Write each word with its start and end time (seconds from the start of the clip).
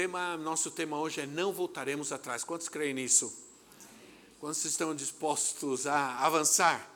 É, 0.00 0.04
tema, 0.04 0.34
nosso 0.38 0.70
tema 0.70 0.98
hoje 0.98 1.20
é 1.20 1.26
não 1.26 1.52
voltaremos 1.52 2.10
atrás. 2.10 2.42
Quantos 2.42 2.70
creem 2.70 2.94
nisso? 2.94 3.30
Quantos 4.40 4.64
estão 4.64 4.94
dispostos 4.94 5.86
a 5.86 6.20
avançar? 6.20 6.90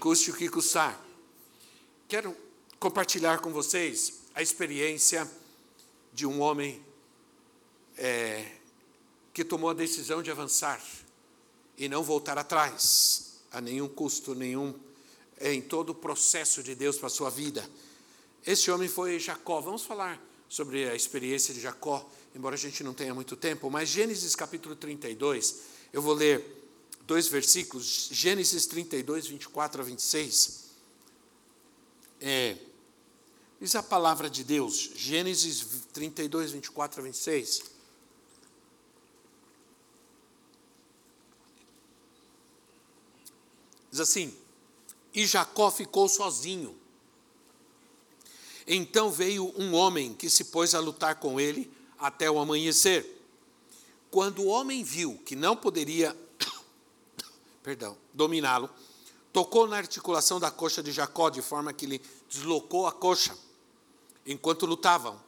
Custe 0.00 0.32
o 0.32 0.34
que 0.34 0.48
custar. 0.48 1.00
Quero 2.08 2.36
compartilhar 2.80 3.38
com 3.38 3.52
vocês 3.52 4.22
a 4.34 4.42
experiência 4.42 5.30
de 6.12 6.26
um 6.26 6.40
homem 6.40 6.84
é, 7.96 8.56
que 9.32 9.44
tomou 9.44 9.70
a 9.70 9.74
decisão 9.74 10.20
de 10.20 10.28
avançar 10.28 10.82
e 11.78 11.88
não 11.88 12.02
voltar 12.02 12.36
atrás 12.36 13.38
a 13.52 13.60
nenhum 13.60 13.86
custo, 13.86 14.34
nenhum 14.34 14.74
em 15.40 15.62
todo 15.62 15.90
o 15.90 15.94
processo 15.94 16.64
de 16.64 16.74
Deus 16.74 16.98
para 16.98 17.06
a 17.06 17.10
sua 17.10 17.30
vida. 17.30 17.64
Esse 18.44 18.72
homem 18.72 18.88
foi 18.88 19.20
Jacó. 19.20 19.60
Vamos 19.60 19.84
falar 19.84 20.20
sobre 20.48 20.88
a 20.88 20.96
experiência 20.96 21.54
de 21.54 21.60
Jacó, 21.60 22.08
embora 22.34 22.56
a 22.56 22.58
gente 22.58 22.82
não 22.82 22.92
tenha 22.92 23.14
muito 23.14 23.36
tempo, 23.36 23.70
mas 23.70 23.88
Gênesis 23.88 24.34
capítulo 24.34 24.74
32, 24.74 25.56
eu 25.92 26.02
vou 26.02 26.14
ler 26.14 26.44
dois 27.06 27.28
versículos, 27.28 28.08
Gênesis 28.10 28.66
32, 28.66 29.26
24 29.28 29.80
a 29.80 29.84
26. 29.84 30.64
É, 32.20 32.56
diz 33.60 33.74
a 33.76 33.82
palavra 33.82 34.28
de 34.28 34.42
Deus, 34.42 34.90
Gênesis 34.96 35.64
32, 35.92 36.52
24 36.52 37.00
a 37.00 37.04
26. 37.04 37.74
Diz 43.90 44.00
assim: 44.00 44.36
E 45.12 45.24
Jacó 45.24 45.70
ficou 45.70 46.08
sozinho. 46.08 46.76
Então 48.66 49.10
veio 49.10 49.52
um 49.56 49.74
homem 49.74 50.14
que 50.14 50.28
se 50.28 50.44
pôs 50.44 50.74
a 50.74 50.80
lutar 50.80 51.20
com 51.20 51.38
ele 51.38 51.70
até 52.04 52.30
o 52.30 52.38
amanhecer. 52.38 53.18
Quando 54.10 54.42
o 54.42 54.46
homem 54.46 54.84
viu 54.84 55.18
que 55.24 55.34
não 55.34 55.56
poderia, 55.56 56.14
perdão, 57.62 57.96
dominá-lo, 58.12 58.68
tocou 59.32 59.66
na 59.66 59.78
articulação 59.78 60.38
da 60.38 60.50
coxa 60.50 60.82
de 60.82 60.92
Jacó 60.92 61.30
de 61.30 61.40
forma 61.40 61.72
que 61.72 61.86
lhe 61.86 62.02
deslocou 62.28 62.86
a 62.86 62.92
coxa 62.92 63.34
enquanto 64.26 64.66
lutavam. 64.66 65.18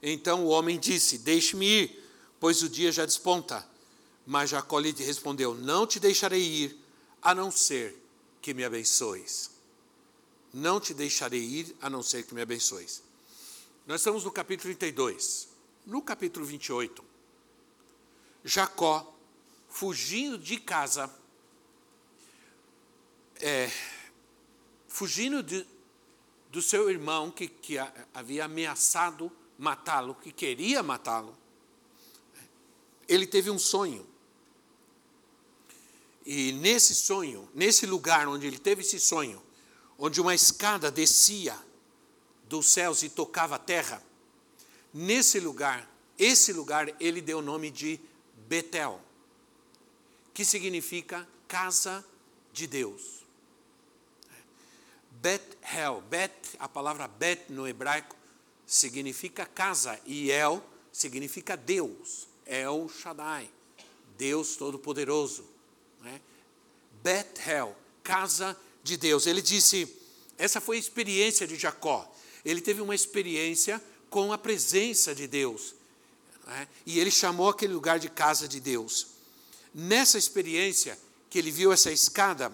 Então 0.00 0.46
o 0.46 0.50
homem 0.50 0.78
disse: 0.78 1.18
Deixe-me 1.18 1.66
ir, 1.66 2.04
pois 2.38 2.62
o 2.62 2.68
dia 2.68 2.92
já 2.92 3.04
desponta. 3.04 3.68
Mas 4.24 4.50
Jacó 4.50 4.78
lhe 4.78 4.92
respondeu: 4.92 5.52
Não 5.52 5.84
te 5.84 5.98
deixarei 5.98 6.42
ir, 6.42 6.78
a 7.20 7.34
não 7.34 7.50
ser 7.50 8.00
que 8.40 8.54
me 8.54 8.64
abençoes. 8.64 9.50
Não 10.54 10.78
te 10.78 10.94
deixarei 10.94 11.42
ir, 11.42 11.76
a 11.82 11.90
não 11.90 12.04
ser 12.04 12.22
que 12.22 12.34
me 12.34 12.40
abençoes. 12.40 13.02
Nós 13.84 14.00
estamos 14.00 14.22
no 14.22 14.30
capítulo 14.30 14.72
32. 14.76 15.49
No 15.90 16.00
capítulo 16.02 16.46
28, 16.46 17.04
Jacó, 18.44 19.12
fugindo 19.68 20.38
de 20.38 20.56
casa, 20.56 21.12
é, 23.40 23.68
fugindo 24.86 25.42
de, 25.42 25.66
do 26.48 26.62
seu 26.62 26.88
irmão 26.88 27.28
que, 27.28 27.48
que 27.48 27.74
havia 28.14 28.44
ameaçado 28.44 29.32
matá-lo, 29.58 30.14
que 30.14 30.30
queria 30.30 30.80
matá-lo, 30.80 31.36
ele 33.08 33.26
teve 33.26 33.50
um 33.50 33.58
sonho. 33.58 34.06
E 36.24 36.52
nesse 36.52 36.94
sonho, 36.94 37.50
nesse 37.52 37.84
lugar 37.84 38.28
onde 38.28 38.46
ele 38.46 38.60
teve 38.60 38.82
esse 38.82 39.00
sonho, 39.00 39.42
onde 39.98 40.20
uma 40.20 40.36
escada 40.36 40.88
descia 40.88 41.58
dos 42.44 42.68
céus 42.68 43.02
e 43.02 43.08
tocava 43.08 43.56
a 43.56 43.58
terra, 43.58 44.00
nesse 44.92 45.40
lugar, 45.40 45.89
esse 46.20 46.52
lugar 46.52 46.94
ele 47.00 47.20
deu 47.20 47.38
o 47.38 47.42
nome 47.42 47.70
de 47.70 47.98
Betel, 48.46 49.00
que 50.34 50.44
significa 50.44 51.26
casa 51.48 52.04
de 52.52 52.66
Deus. 52.66 53.24
Bethel, 55.10 56.02
Bet, 56.08 56.32
a 56.58 56.68
palavra 56.68 57.08
Bet 57.08 57.50
no 57.50 57.66
hebraico 57.66 58.16
significa 58.66 59.44
casa 59.44 60.00
e 60.06 60.30
El 60.30 60.62
significa 60.92 61.56
Deus, 61.56 62.28
El 62.46 62.88
Shaddai, 62.88 63.50
Deus 64.16 64.56
Todo-Poderoso. 64.56 65.44
Né? 66.00 66.20
Bethel, 67.02 67.76
casa 68.02 68.56
de 68.82 68.96
Deus. 68.96 69.26
Ele 69.26 69.42
disse: 69.42 70.00
essa 70.40 70.58
foi 70.58 70.76
a 70.76 70.80
experiência 70.80 71.46
de 71.46 71.54
Jacó. 71.54 72.10
Ele 72.42 72.62
teve 72.62 72.80
uma 72.80 72.94
experiência 72.94 73.82
com 74.08 74.32
a 74.32 74.38
presença 74.38 75.14
de 75.14 75.26
Deus. 75.26 75.74
Né? 76.50 76.66
E 76.84 76.98
ele 76.98 77.12
chamou 77.12 77.48
aquele 77.48 77.72
lugar 77.72 78.00
de 78.00 78.08
casa 78.10 78.48
de 78.48 78.58
Deus. 78.58 79.06
Nessa 79.72 80.18
experiência, 80.18 80.98
que 81.30 81.38
ele 81.38 81.48
viu 81.52 81.72
essa 81.72 81.92
escada, 81.92 82.52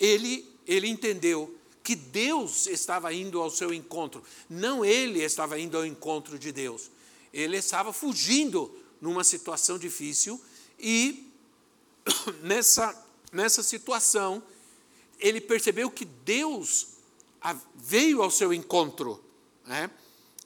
ele, 0.00 0.50
ele 0.66 0.88
entendeu 0.88 1.54
que 1.82 1.94
Deus 1.94 2.66
estava 2.66 3.12
indo 3.12 3.42
ao 3.42 3.50
seu 3.50 3.74
encontro, 3.74 4.24
não 4.48 4.82
ele 4.82 5.22
estava 5.22 5.60
indo 5.60 5.76
ao 5.76 5.84
encontro 5.84 6.38
de 6.38 6.50
Deus. 6.50 6.90
Ele 7.30 7.58
estava 7.58 7.92
fugindo 7.92 8.74
numa 9.02 9.22
situação 9.22 9.78
difícil 9.78 10.40
e 10.78 11.30
nessa, 12.42 13.06
nessa 13.30 13.62
situação, 13.62 14.42
ele 15.18 15.42
percebeu 15.42 15.90
que 15.90 16.06
Deus 16.06 16.86
veio 17.74 18.22
ao 18.22 18.30
seu 18.30 18.50
encontro, 18.50 19.22
né? 19.66 19.90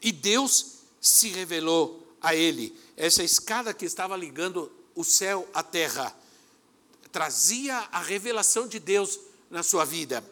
e 0.03 0.11
Deus 0.11 0.79
se 1.01 1.29
revelou 1.29 2.08
a 2.21 2.35
ele. 2.35 2.79
Essa 2.97 3.23
escada 3.23 3.75
que 3.75 3.85
estava 3.85 4.17
ligando 4.17 4.71
o 4.95 5.05
céu 5.05 5.49
à 5.55 5.63
terra 5.63 6.15
trazia 7.13 7.77
a 7.93 8.01
revelação 8.01 8.67
de 8.67 8.79
Deus 8.79 9.19
na 9.51 9.63
sua 9.63 9.85
vida. 9.85 10.25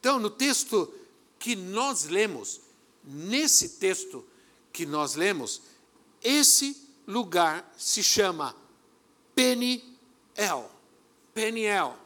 Então, 0.00 0.18
no 0.18 0.30
texto 0.30 0.92
que 1.38 1.54
nós 1.54 2.04
lemos, 2.04 2.60
nesse 3.04 3.70
texto 3.70 4.24
que 4.72 4.86
nós 4.86 5.14
lemos, 5.14 5.62
esse 6.22 6.76
lugar 7.06 7.72
se 7.76 8.02
chama 8.02 8.54
Peniel. 9.34 10.70
Peniel 11.34 11.96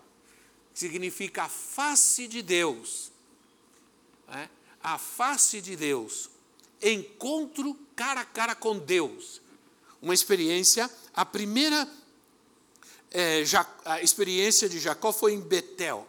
significa 0.75 1.45
a 1.45 1.49
face 1.49 2.27
de 2.27 2.43
Deus. 2.43 3.13
É? 4.29 4.49
A 4.83 4.99
face 4.99 5.61
de 5.61 5.77
Deus. 5.77 6.31
Encontro 6.83 7.77
cara 7.95 8.21
a 8.21 8.25
cara 8.25 8.55
com 8.55 8.79
Deus. 8.79 9.41
Uma 10.01 10.15
experiência, 10.15 10.91
a 11.15 11.25
primeira 11.25 11.87
é, 13.11 13.43
a 13.85 14.01
experiência 14.03 14.69
de 14.69 14.79
Jacó 14.79 15.13
foi 15.13 15.33
em 15.33 15.41
Betel. 15.41 16.07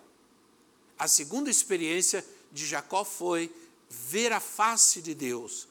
A 0.98 1.08
segunda 1.08 1.50
experiência 1.50 2.24
de 2.52 2.66
Jacó 2.66 3.04
foi 3.04 3.52
ver 3.90 4.32
a 4.32 4.40
face 4.40 5.02
de 5.02 5.14
Deus, 5.16 5.68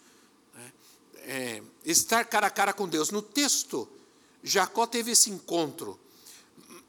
né? 0.52 0.72
é, 1.18 1.62
estar 1.84 2.24
cara 2.24 2.48
a 2.48 2.50
cara 2.50 2.72
com 2.72 2.88
Deus. 2.88 3.10
No 3.10 3.22
texto, 3.22 3.88
Jacó 4.42 4.86
teve 4.86 5.12
esse 5.12 5.30
encontro. 5.30 5.98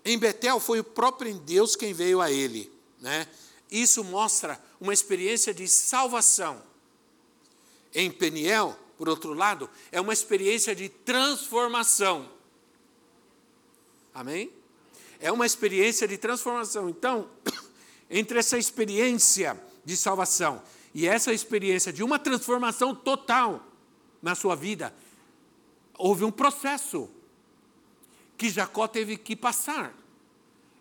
Em 0.04 0.18
Betel 0.18 0.60
foi 0.60 0.80
o 0.80 0.84
próprio 0.84 1.34
Deus 1.36 1.76
quem 1.76 1.94
veio 1.94 2.20
a 2.20 2.32
ele. 2.32 2.72
Né? 3.00 3.28
Isso 3.70 4.04
mostra 4.04 4.60
uma 4.80 4.94
experiência 4.94 5.54
de 5.54 5.68
salvação. 5.68 6.64
Em 7.94 8.10
Peniel, 8.10 8.78
por 8.98 9.10
outro 9.10 9.34
lado, 9.34 9.70
é 9.92 10.00
uma 10.00 10.14
experiência 10.14 10.76
de 10.76 10.88
transformação. 10.88 12.30
Amém? 14.14 14.52
É 15.20 15.32
uma 15.32 15.46
experiência 15.46 16.08
de 16.08 16.18
transformação. 16.18 16.90
Então, 16.90 17.30
entre 18.10 18.40
essa 18.40 18.58
experiência 18.58 19.60
de 19.84 19.98
salvação 19.98 20.62
e 20.94 21.08
essa 21.08 21.34
experiência 21.34 21.92
de 21.92 22.04
uma 22.04 22.20
transformação 22.20 22.94
total 22.94 23.66
na 24.22 24.36
sua 24.36 24.56
vida, 24.56 24.94
houve 25.98 26.24
um 26.24 26.32
processo 26.32 27.10
que 28.38 28.50
Jacó 28.50 28.88
teve 28.88 29.18
que 29.18 29.36
passar. 29.36 29.96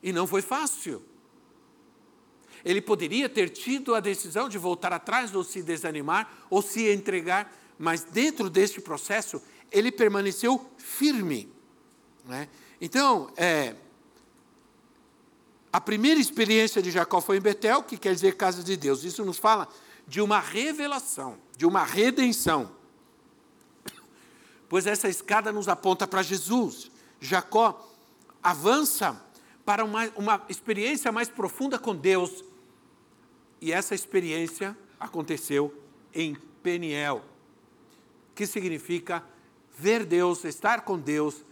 E 0.02 0.12
não 0.12 0.26
foi 0.26 0.42
fácil. 0.42 1.02
Ele 2.64 2.80
poderia 2.80 3.28
ter 3.28 3.48
tido 3.48 3.94
a 3.94 4.00
decisão 4.00 4.48
de 4.48 4.58
voltar 4.58 4.92
atrás 4.92 5.34
ou 5.34 5.42
se 5.42 5.62
desanimar 5.62 6.46
ou 6.48 6.60
se 6.62 6.90
entregar, 6.90 7.52
mas 7.78 8.04
dentro 8.04 8.50
deste 8.50 8.80
processo, 8.80 9.42
ele 9.70 9.90
permaneceu 9.90 10.70
firme. 10.76 11.50
Né? 12.24 12.48
Então, 12.80 13.32
é, 13.36 13.74
a 15.72 15.80
primeira 15.80 16.20
experiência 16.20 16.82
de 16.82 16.90
Jacó 16.90 17.20
foi 17.20 17.36
em 17.36 17.40
Betel, 17.40 17.82
que 17.82 17.96
quer 17.96 18.14
dizer 18.14 18.36
casa 18.36 18.62
de 18.62 18.76
Deus. 18.76 19.04
Isso 19.04 19.24
nos 19.24 19.38
fala 19.38 19.68
de 20.06 20.20
uma 20.20 20.40
revelação, 20.40 21.38
de 21.56 21.64
uma 21.64 21.84
redenção. 21.84 22.72
Pois 24.68 24.86
essa 24.86 25.08
escada 25.08 25.52
nos 25.52 25.68
aponta 25.68 26.06
para 26.06 26.22
Jesus. 26.22 26.90
Jacó 27.20 27.88
avança 28.42 29.20
para 29.64 29.84
uma, 29.84 30.08
uma 30.16 30.42
experiência 30.48 31.12
mais 31.12 31.28
profunda 31.28 31.78
com 31.78 31.94
Deus. 31.94 32.44
E 33.60 33.72
essa 33.72 33.94
experiência 33.94 34.76
aconteceu 34.98 35.74
em 36.14 36.34
Peniel, 36.62 37.24
que 38.34 38.46
significa 38.46 39.24
ver 39.76 40.04
Deus, 40.04 40.44
estar 40.44 40.82
com 40.82 40.98
Deus, 40.98 41.44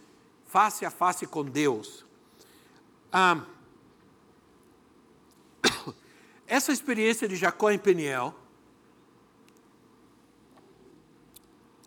face 0.45 0.85
a 0.85 0.91
face 0.91 1.27
com 1.27 1.43
Deus. 1.43 2.05
Ah, 3.11 3.43
essa 6.47 6.71
experiência 6.71 7.27
de 7.27 7.35
Jacó 7.35 7.69
em 7.69 7.79
Peniel 7.79 8.35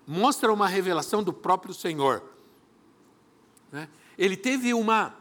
mostra 0.07 0.53
uma 0.53 0.69
revelação 0.69 1.23
do 1.23 1.33
próprio 1.33 1.75
Senhor. 1.75 2.23
Né? 3.71 3.89
Ele 4.19 4.37
teve 4.37 4.75
uma, 4.75 5.17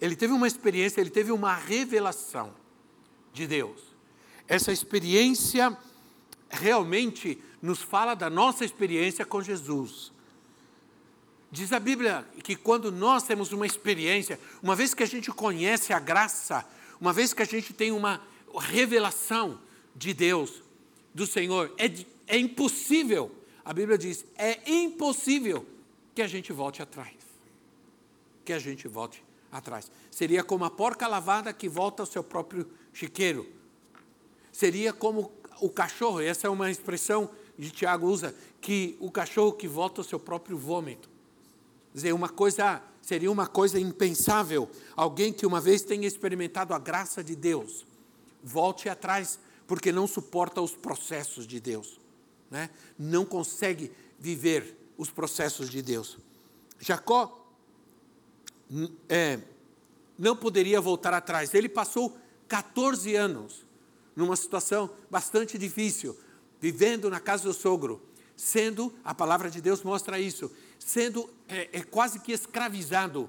ele 0.00 0.16
teve 0.16 0.32
uma 0.32 0.46
experiência, 0.46 1.00
ele 1.00 1.10
teve 1.10 1.30
uma 1.32 1.54
revelação 1.54 2.54
de 3.32 3.46
Deus. 3.46 3.91
Essa 4.48 4.72
experiência 4.72 5.76
realmente 6.50 7.42
nos 7.60 7.80
fala 7.80 8.14
da 8.14 8.28
nossa 8.28 8.64
experiência 8.64 9.24
com 9.24 9.42
Jesus. 9.42 10.12
Diz 11.50 11.72
a 11.72 11.78
Bíblia 11.78 12.26
que 12.42 12.56
quando 12.56 12.90
nós 12.90 13.24
temos 13.24 13.52
uma 13.52 13.66
experiência, 13.66 14.40
uma 14.62 14.74
vez 14.74 14.94
que 14.94 15.02
a 15.02 15.06
gente 15.06 15.30
conhece 15.30 15.92
a 15.92 15.98
graça, 15.98 16.64
uma 17.00 17.12
vez 17.12 17.34
que 17.34 17.42
a 17.42 17.46
gente 17.46 17.72
tem 17.72 17.92
uma 17.92 18.22
revelação 18.58 19.60
de 19.94 20.14
Deus, 20.14 20.62
do 21.14 21.26
Senhor, 21.26 21.72
é, 21.76 21.90
é 22.26 22.38
impossível, 22.38 23.30
a 23.64 23.72
Bíblia 23.72 23.98
diz, 23.98 24.24
é 24.36 24.58
impossível 24.66 25.66
que 26.14 26.22
a 26.22 26.26
gente 26.26 26.52
volte 26.52 26.82
atrás. 26.82 27.14
Que 28.44 28.52
a 28.52 28.58
gente 28.58 28.88
volte 28.88 29.22
atrás. 29.50 29.90
Seria 30.10 30.42
como 30.42 30.64
a 30.64 30.70
porca 30.70 31.06
lavada 31.06 31.52
que 31.52 31.68
volta 31.68 32.02
ao 32.02 32.06
seu 32.06 32.24
próprio 32.24 32.66
chiqueiro. 32.92 33.46
Seria 34.52 34.92
como 34.92 35.32
o 35.60 35.70
cachorro, 35.70 36.20
essa 36.20 36.46
é 36.46 36.50
uma 36.50 36.70
expressão 36.70 37.30
que 37.56 37.70
Tiago 37.70 38.06
usa, 38.06 38.34
que 38.60 38.96
o 39.00 39.10
cachorro 39.10 39.52
que 39.52 39.66
volta 39.66 40.00
ao 40.00 40.04
seu 40.04 40.18
próprio 40.18 40.58
vômito. 40.58 41.08
Quer 41.92 41.98
dizer, 41.98 42.12
uma 42.12 42.28
coisa, 42.28 42.82
seria 43.00 43.30
uma 43.30 43.46
coisa 43.46 43.78
impensável. 43.78 44.68
Alguém 44.96 45.32
que 45.32 45.46
uma 45.46 45.60
vez 45.60 45.82
tenha 45.82 46.06
experimentado 46.06 46.74
a 46.74 46.78
graça 46.78 47.22
de 47.22 47.36
Deus, 47.36 47.86
volte 48.42 48.88
atrás, 48.88 49.38
porque 49.66 49.92
não 49.92 50.06
suporta 50.06 50.60
os 50.60 50.72
processos 50.74 51.46
de 51.46 51.60
Deus. 51.60 52.00
Né? 52.50 52.68
Não 52.98 53.24
consegue 53.24 53.92
viver 54.18 54.76
os 54.98 55.10
processos 55.10 55.70
de 55.70 55.80
Deus. 55.80 56.18
Jacó 56.80 57.46
é, 59.08 59.38
não 60.18 60.36
poderia 60.36 60.80
voltar 60.80 61.14
atrás. 61.14 61.54
Ele 61.54 61.68
passou 61.68 62.16
14 62.48 63.14
anos 63.14 63.64
numa 64.14 64.36
situação 64.36 64.90
bastante 65.10 65.56
difícil, 65.56 66.16
vivendo 66.60 67.10
na 67.10 67.20
casa 67.20 67.44
do 67.44 67.54
sogro, 67.54 68.00
sendo, 68.36 68.92
a 69.04 69.14
palavra 69.14 69.50
de 69.50 69.60
Deus 69.60 69.82
mostra 69.82 70.18
isso, 70.18 70.50
sendo 70.78 71.28
é, 71.48 71.68
é 71.72 71.82
quase 71.82 72.20
que 72.20 72.32
escravizado, 72.32 73.28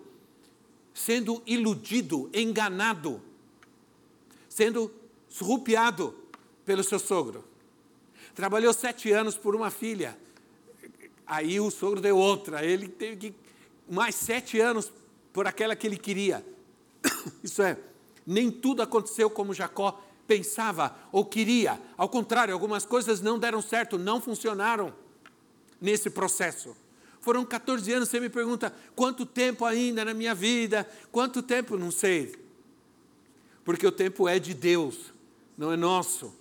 sendo 0.94 1.42
iludido, 1.46 2.30
enganado, 2.34 3.22
sendo 4.50 4.92
surrupiado 5.28 6.16
pelo 6.66 6.84
seu 6.84 7.00
sogro. 7.00 7.44
Trabalhou 8.36 8.74
sete 8.74 9.12
anos 9.12 9.36
por 9.36 9.56
uma 9.56 9.70
filha, 9.70 10.18
aí 11.26 11.60
o 11.60 11.72
sogro 11.72 12.02
deu 12.02 12.18
outra, 12.18 12.66
ele 12.66 12.88
teve 12.88 13.32
que 13.32 13.36
mais 13.90 14.16
sete 14.16 14.60
anos 14.60 14.92
por 15.32 15.48
aquela 15.48 15.76
que 15.76 15.86
ele 15.86 15.98
queria. 15.98 16.46
Isso 17.44 17.62
é, 17.62 17.78
nem 18.26 18.50
tudo 18.52 18.82
aconteceu 18.82 19.30
como 19.30 19.54
Jacó 19.54 20.02
pensava 20.28 20.96
ou 21.12 21.26
queria. 21.26 21.80
Ao 21.98 22.10
contrário, 22.10 22.54
algumas 22.54 22.86
coisas 22.86 23.22
não 23.22 23.38
deram 23.38 23.62
certo, 23.62 23.98
não 23.98 24.22
funcionaram 24.22 24.94
nesse 25.80 26.10
processo. 26.10 26.76
Foram 27.20 27.46
14 27.46 27.92
anos, 27.94 28.10
você 28.10 28.20
me 28.20 28.30
pergunta, 28.30 28.74
quanto 28.96 29.26
tempo 29.26 29.64
ainda 29.64 30.04
na 30.04 30.14
minha 30.14 30.36
vida? 30.36 30.90
Quanto 31.12 31.42
tempo? 31.42 31.78
Não 31.78 31.92
sei. 31.92 32.36
Porque 33.64 33.88
o 33.88 33.92
tempo 33.92 34.28
é 34.28 34.40
de 34.40 34.54
Deus, 34.54 35.14
não 35.58 35.72
é 35.72 35.78
nosso. 35.78 36.34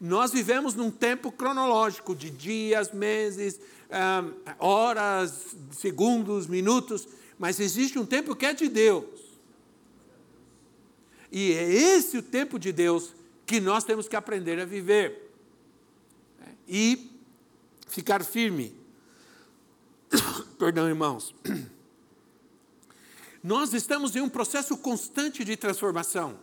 Nós 0.00 0.30
vivemos 0.32 0.74
num 0.74 0.90
tempo 0.90 1.32
cronológico 1.32 2.14
de 2.14 2.30
dias, 2.30 2.92
meses, 2.92 3.60
horas, 4.58 5.56
segundos, 5.72 6.46
minutos, 6.46 7.08
mas 7.38 7.58
existe 7.58 7.98
um 7.98 8.06
tempo 8.06 8.36
que 8.36 8.46
é 8.46 8.54
de 8.54 8.68
Deus. 8.68 9.04
E 11.32 11.52
é 11.52 11.72
esse 11.72 12.18
o 12.18 12.22
tempo 12.22 12.58
de 12.58 12.72
Deus 12.72 13.14
que 13.50 13.60
nós 13.60 13.82
temos 13.82 14.06
que 14.06 14.14
aprender 14.14 14.60
a 14.60 14.64
viver 14.64 15.28
né? 16.38 16.54
e 16.68 17.10
ficar 17.88 18.24
firme. 18.24 18.72
Perdão, 20.56 20.88
irmãos. 20.88 21.34
Nós 23.42 23.74
estamos 23.74 24.14
em 24.14 24.20
um 24.20 24.28
processo 24.28 24.76
constante 24.76 25.44
de 25.44 25.56
transformação. 25.56 26.38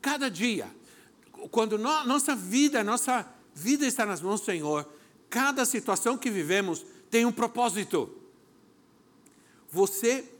Cada 0.00 0.30
dia, 0.30 0.70
quando 1.50 1.76
no, 1.76 2.04
nossa 2.04 2.36
vida, 2.36 2.84
nossa 2.84 3.28
vida 3.52 3.84
está 3.84 4.06
nas 4.06 4.20
mãos 4.20 4.40
do 4.40 4.46
Senhor, 4.46 4.88
cada 5.28 5.64
situação 5.64 6.16
que 6.16 6.30
vivemos 6.30 6.86
tem 7.10 7.26
um 7.26 7.32
propósito. 7.32 8.16
Você, 9.72 10.32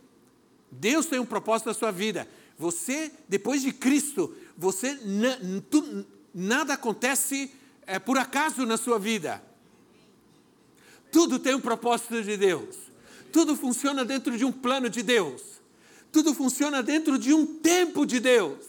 Deus 0.71 1.07
tem 1.07 1.19
um 1.19 1.27
propósito 1.27 1.67
na 1.67 1.75
sua 1.75 1.91
vida. 1.91 2.29
Você, 2.59 3.13
depois 3.29 3.63
de 3.63 3.73
Cristo, 3.73 4.35
você 4.57 4.99
tu, 5.71 6.07
nada 6.35 6.75
acontece 6.75 7.51
é, 7.87 7.99
por 7.99 8.17
acaso 8.17 8.65
na 8.65 8.77
sua 8.77 8.99
vida. 8.99 9.43
Tudo 11.11 11.39
tem 11.39 11.55
um 11.55 11.61
propósito 11.61 12.23
de 12.23 12.37
Deus. 12.37 12.77
Tudo 13.33 13.57
funciona 13.57 14.05
dentro 14.05 14.37
de 14.37 14.45
um 14.45 14.53
plano 14.53 14.89
de 14.89 15.03
Deus. 15.03 15.43
Tudo 16.11 16.33
funciona 16.35 16.83
dentro 16.83 17.19
de 17.19 17.33
um 17.33 17.45
tempo 17.45 18.07
de 18.07 18.21
Deus. 18.21 18.65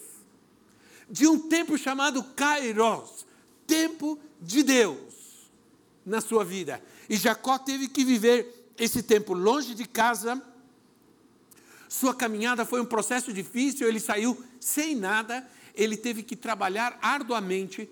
De 1.09 1.27
um 1.27 1.37
tempo 1.37 1.77
chamado 1.77 2.23
Kairos, 2.23 3.25
tempo 3.67 4.19
de 4.41 4.63
Deus 4.63 4.97
na 6.05 6.21
sua 6.21 6.43
vida. 6.43 6.81
E 7.07 7.15
Jacó 7.15 7.57
teve 7.59 7.87
que 7.87 8.03
viver 8.03 8.71
esse 8.77 9.03
tempo 9.03 9.33
longe 9.33 9.73
de 9.73 9.85
casa 9.85 10.41
sua 11.87 12.13
caminhada 12.13 12.65
foi 12.65 12.81
um 12.81 12.85
processo 12.85 13.31
difícil, 13.31 13.87
ele 13.87 13.99
saiu 13.99 14.41
sem 14.59 14.95
nada, 14.95 15.47
ele 15.73 15.95
teve 15.97 16.23
que 16.23 16.35
trabalhar 16.35 16.97
arduamente, 17.01 17.89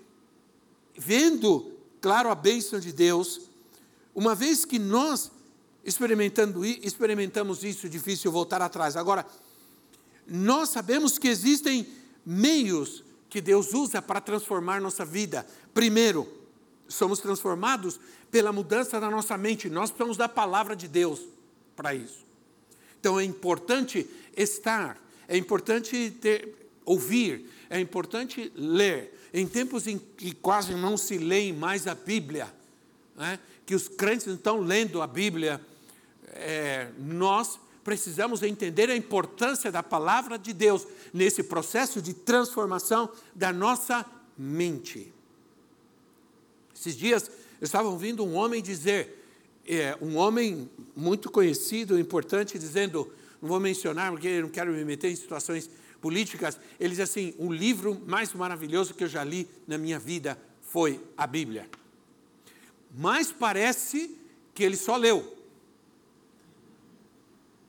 vendo, 0.96 1.72
claro, 2.00 2.30
a 2.30 2.34
bênção 2.34 2.80
de 2.80 2.92
Deus. 2.92 3.42
Uma 4.14 4.34
vez 4.34 4.64
que 4.64 4.78
nós 4.78 5.30
experimentando, 5.84 6.64
experimentamos 6.64 7.62
isso, 7.62 7.88
difícil 7.88 8.32
voltar 8.32 8.62
atrás. 8.62 8.96
Agora, 8.96 9.26
nós 10.26 10.70
sabemos 10.70 11.18
que 11.18 11.28
existem 11.28 11.86
meios 12.24 13.04
que 13.28 13.40
Deus 13.40 13.74
usa 13.74 14.00
para 14.00 14.20
transformar 14.20 14.80
nossa 14.80 15.04
vida. 15.04 15.46
Primeiro, 15.74 16.26
somos 16.88 17.18
transformados 17.18 18.00
pela 18.30 18.52
mudança 18.52 18.98
da 18.98 19.10
nossa 19.10 19.36
mente. 19.36 19.68
Nós 19.68 19.90
precisamos 19.90 20.16
da 20.16 20.28
palavra 20.28 20.74
de 20.74 20.88
Deus 20.88 21.20
para 21.76 21.94
isso. 21.94 22.24
Então 23.04 23.20
é 23.20 23.24
importante 23.24 24.08
estar, 24.34 24.98
é 25.28 25.36
importante 25.36 26.10
ter, 26.22 26.70
ouvir, 26.86 27.50
é 27.68 27.78
importante 27.78 28.50
ler. 28.56 29.28
Em 29.30 29.46
tempos 29.46 29.86
em 29.86 29.98
que 29.98 30.32
quase 30.32 30.72
não 30.72 30.96
se 30.96 31.18
leem 31.18 31.52
mais 31.52 31.86
a 31.86 31.94
Bíblia, 31.94 32.50
né, 33.14 33.38
que 33.66 33.74
os 33.74 33.88
crentes 33.88 34.26
estão 34.26 34.58
lendo 34.58 35.02
a 35.02 35.06
Bíblia, 35.06 35.60
é, 36.28 36.92
nós 36.98 37.60
precisamos 37.84 38.42
entender 38.42 38.88
a 38.88 38.96
importância 38.96 39.70
da 39.70 39.82
palavra 39.82 40.38
de 40.38 40.54
Deus 40.54 40.86
nesse 41.12 41.42
processo 41.42 42.00
de 42.00 42.14
transformação 42.14 43.10
da 43.34 43.52
nossa 43.52 44.06
mente. 44.34 45.12
Esses 46.74 46.96
dias 46.96 47.30
eu 47.60 47.66
estava 47.66 47.86
ouvindo 47.86 48.24
um 48.24 48.34
homem 48.34 48.62
dizer 48.62 49.23
é, 49.66 49.96
um 50.00 50.16
homem 50.16 50.70
muito 50.94 51.30
conhecido, 51.30 51.98
importante, 51.98 52.58
dizendo, 52.58 53.12
não 53.40 53.48
vou 53.48 53.60
mencionar 53.60 54.10
porque 54.10 54.40
não 54.40 54.48
quero 54.48 54.72
me 54.72 54.84
meter 54.84 55.10
em 55.10 55.16
situações 55.16 55.68
políticas, 56.00 56.58
ele 56.78 56.90
diz 56.90 57.00
assim: 57.00 57.34
o 57.38 57.52
livro 57.52 58.00
mais 58.06 58.32
maravilhoso 58.34 58.92
que 58.92 59.04
eu 59.04 59.08
já 59.08 59.24
li 59.24 59.48
na 59.66 59.78
minha 59.78 59.98
vida 59.98 60.38
foi 60.60 61.00
a 61.16 61.26
Bíblia. 61.26 61.68
Mas 62.94 63.32
parece 63.32 64.14
que 64.54 64.62
ele 64.62 64.76
só 64.76 64.96
leu. 64.96 65.36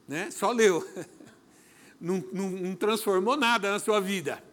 Né? 0.08 0.30
Só 0.32 0.52
leu. 0.52 0.86
Não, 1.98 2.24
não, 2.34 2.50
não 2.50 2.76
transformou 2.76 3.38
nada 3.38 3.72
na 3.72 3.80
sua 3.80 4.02
vida. 4.02 4.44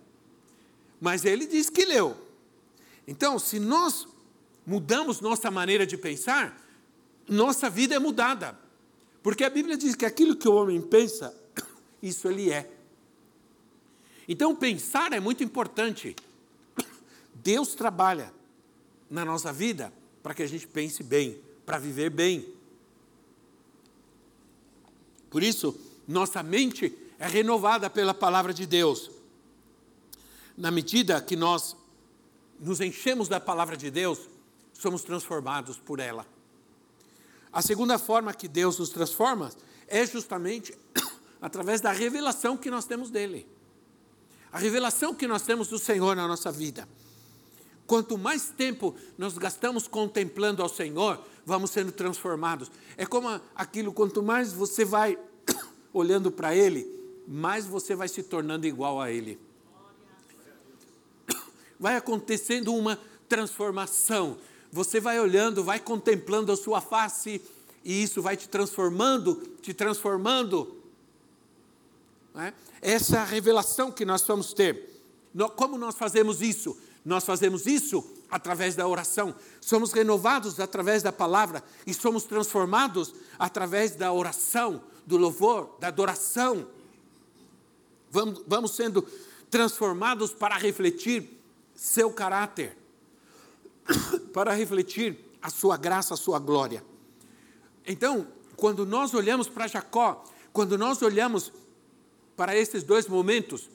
Mas 1.01 1.25
ele 1.25 1.45
diz 1.45 1.69
que 1.69 1.85
leu. 1.85 2.17
Então, 3.07 3.37
se 3.37 3.59
nós 3.59 4.07
mudamos 4.65 5.21
nossa 5.21 5.51
maneira 5.51 5.85
de 5.85 5.99
pensar, 5.99 6.57
nossa 7.29 7.71
vida 7.71 7.95
é 7.95 7.99
mudada. 7.99 8.59
Porque 9.23 9.45
a 9.45 9.51
Bíblia 9.51 9.77
diz 9.77 9.95
que 9.95 10.05
aquilo 10.05 10.37
que 10.37 10.49
o 10.49 10.55
homem 10.55 10.81
pensa, 10.81 11.35
isso 12.03 12.29
ele 12.29 12.51
é. 12.51 12.71
Então, 14.29 14.55
pensar 14.55 15.13
é 15.13 15.21
muito 15.21 15.45
importante. 15.45 16.17
Deus 17.35 17.75
trabalha 17.75 18.33
na 19.11 19.25
nossa 19.25 19.53
vida 19.53 19.93
para 20.23 20.35
que 20.35 20.43
a 20.43 20.47
gente 20.47 20.67
pense 20.67 21.03
bem, 21.03 21.39
para 21.65 21.79
viver 21.79 22.11
bem. 22.11 22.47
Por 25.31 25.43
isso, 25.43 25.79
nossa 26.07 26.43
mente 26.43 26.97
é 27.19 27.27
renovada 27.27 27.89
pela 27.89 28.13
palavra 28.13 28.53
de 28.53 28.67
Deus. 28.67 29.11
Na 30.57 30.71
medida 30.71 31.21
que 31.21 31.37
nós 31.37 31.77
nos 32.61 32.81
enchemos 32.81 33.29
da 33.29 33.41
palavra 33.41 33.77
de 33.77 33.91
Deus, 33.91 34.29
somos 34.73 35.03
transformados 35.03 35.79
por 35.79 36.01
ela. 36.01 36.27
A 37.53 37.61
segunda 37.61 37.99
forma 37.99 38.33
que 38.33 38.49
Deus 38.49 38.79
nos 38.79 38.89
transforma 38.89 39.51
é 39.87 40.07
justamente 40.07 40.75
através 41.41 41.81
da 41.81 41.93
revelação 41.93 42.57
que 42.57 42.71
nós 42.71 42.87
temos 42.87 43.11
dele. 43.11 43.47
A 44.51 44.59
revelação 44.59 45.15
que 45.15 45.27
nós 45.27 45.43
temos 45.43 45.69
do 45.69 45.79
Senhor 45.79 46.17
na 46.17 46.27
nossa 46.27 46.51
vida. 46.51 46.89
Quanto 47.87 48.17
mais 48.17 48.49
tempo 48.49 48.95
nós 49.19 49.37
gastamos 49.37 49.87
contemplando 49.87 50.63
ao 50.63 50.69
Senhor, 50.69 51.23
vamos 51.45 51.71
sendo 51.71 51.93
transformados. 51.93 52.71
É 52.97 53.05
como 53.05 53.29
aquilo, 53.55 53.93
quanto 53.93 54.23
mais 54.23 54.53
você 54.53 54.85
vai 54.85 55.19
olhando 55.93 56.31
para 56.31 56.57
Ele, 56.57 56.87
mais 57.29 57.67
você 57.67 57.95
vai 57.95 58.09
se 58.09 58.23
tornando 58.23 58.67
igual 58.67 59.01
a 59.01 59.11
Ele. 59.11 59.39
Vai 61.79 61.97
acontecendo 61.97 62.75
uma 62.75 62.99
transformação. 63.29 64.39
Você 64.73 64.99
vai 64.99 65.21
olhando, 65.21 65.63
vai 65.63 65.79
contemplando 65.79 66.51
a 66.51 66.57
sua 66.57 66.81
face, 66.81 67.43
e 67.85 68.03
isso 68.03 68.23
vai 68.23 68.37
te 68.37 68.49
transformando, 68.49 69.35
te 69.61 69.75
transformando. 69.75 70.77
É? 72.35 72.53
Essa 72.81 73.17
é 73.17 73.21
a 73.21 73.25
revelação 73.25 73.93
que 73.93 74.05
nós 74.05 74.23
vamos 74.23 74.55
ter. 74.55 74.91
Como 75.57 75.77
nós 75.77 75.95
fazemos 75.95 76.41
isso? 76.41 76.77
Nós 77.05 77.25
fazemos 77.25 77.67
isso 77.67 78.05
através 78.31 78.75
da 78.75 78.89
oração. 78.89 79.35
Somos 79.61 79.93
renovados 79.93 80.59
através 80.59 81.03
da 81.03 81.13
palavra 81.13 81.63
e 81.87 81.93
somos 81.93 82.25
transformados 82.25 83.15
através 83.39 83.95
da 83.95 84.11
oração, 84.11 84.83
do 85.07 85.19
louvor, 85.19 85.77
da 85.79 85.89
adoração. 85.89 86.67
Vamos, 88.11 88.43
vamos 88.47 88.71
sendo 88.73 89.03
transformados 89.51 90.33
para 90.33 90.57
refletir 90.57 91.39
seu 91.75 92.11
caráter, 92.11 92.77
para 94.33 94.53
refletir 94.53 95.19
a 95.41 95.51
sua 95.51 95.77
graça, 95.77 96.15
a 96.15 96.17
sua 96.17 96.39
glória. 96.39 96.85
Então, 97.87 98.27
quando 98.57 98.87
nós 98.87 99.13
olhamos 99.13 99.49
para 99.49 99.67
Jacó, 99.67 100.25
quando 100.53 100.79
nós 100.79 101.03
olhamos 101.03 101.53
para 102.37 102.57
esses 102.57 102.83
dois 102.83 103.07
momentos, 103.07 103.69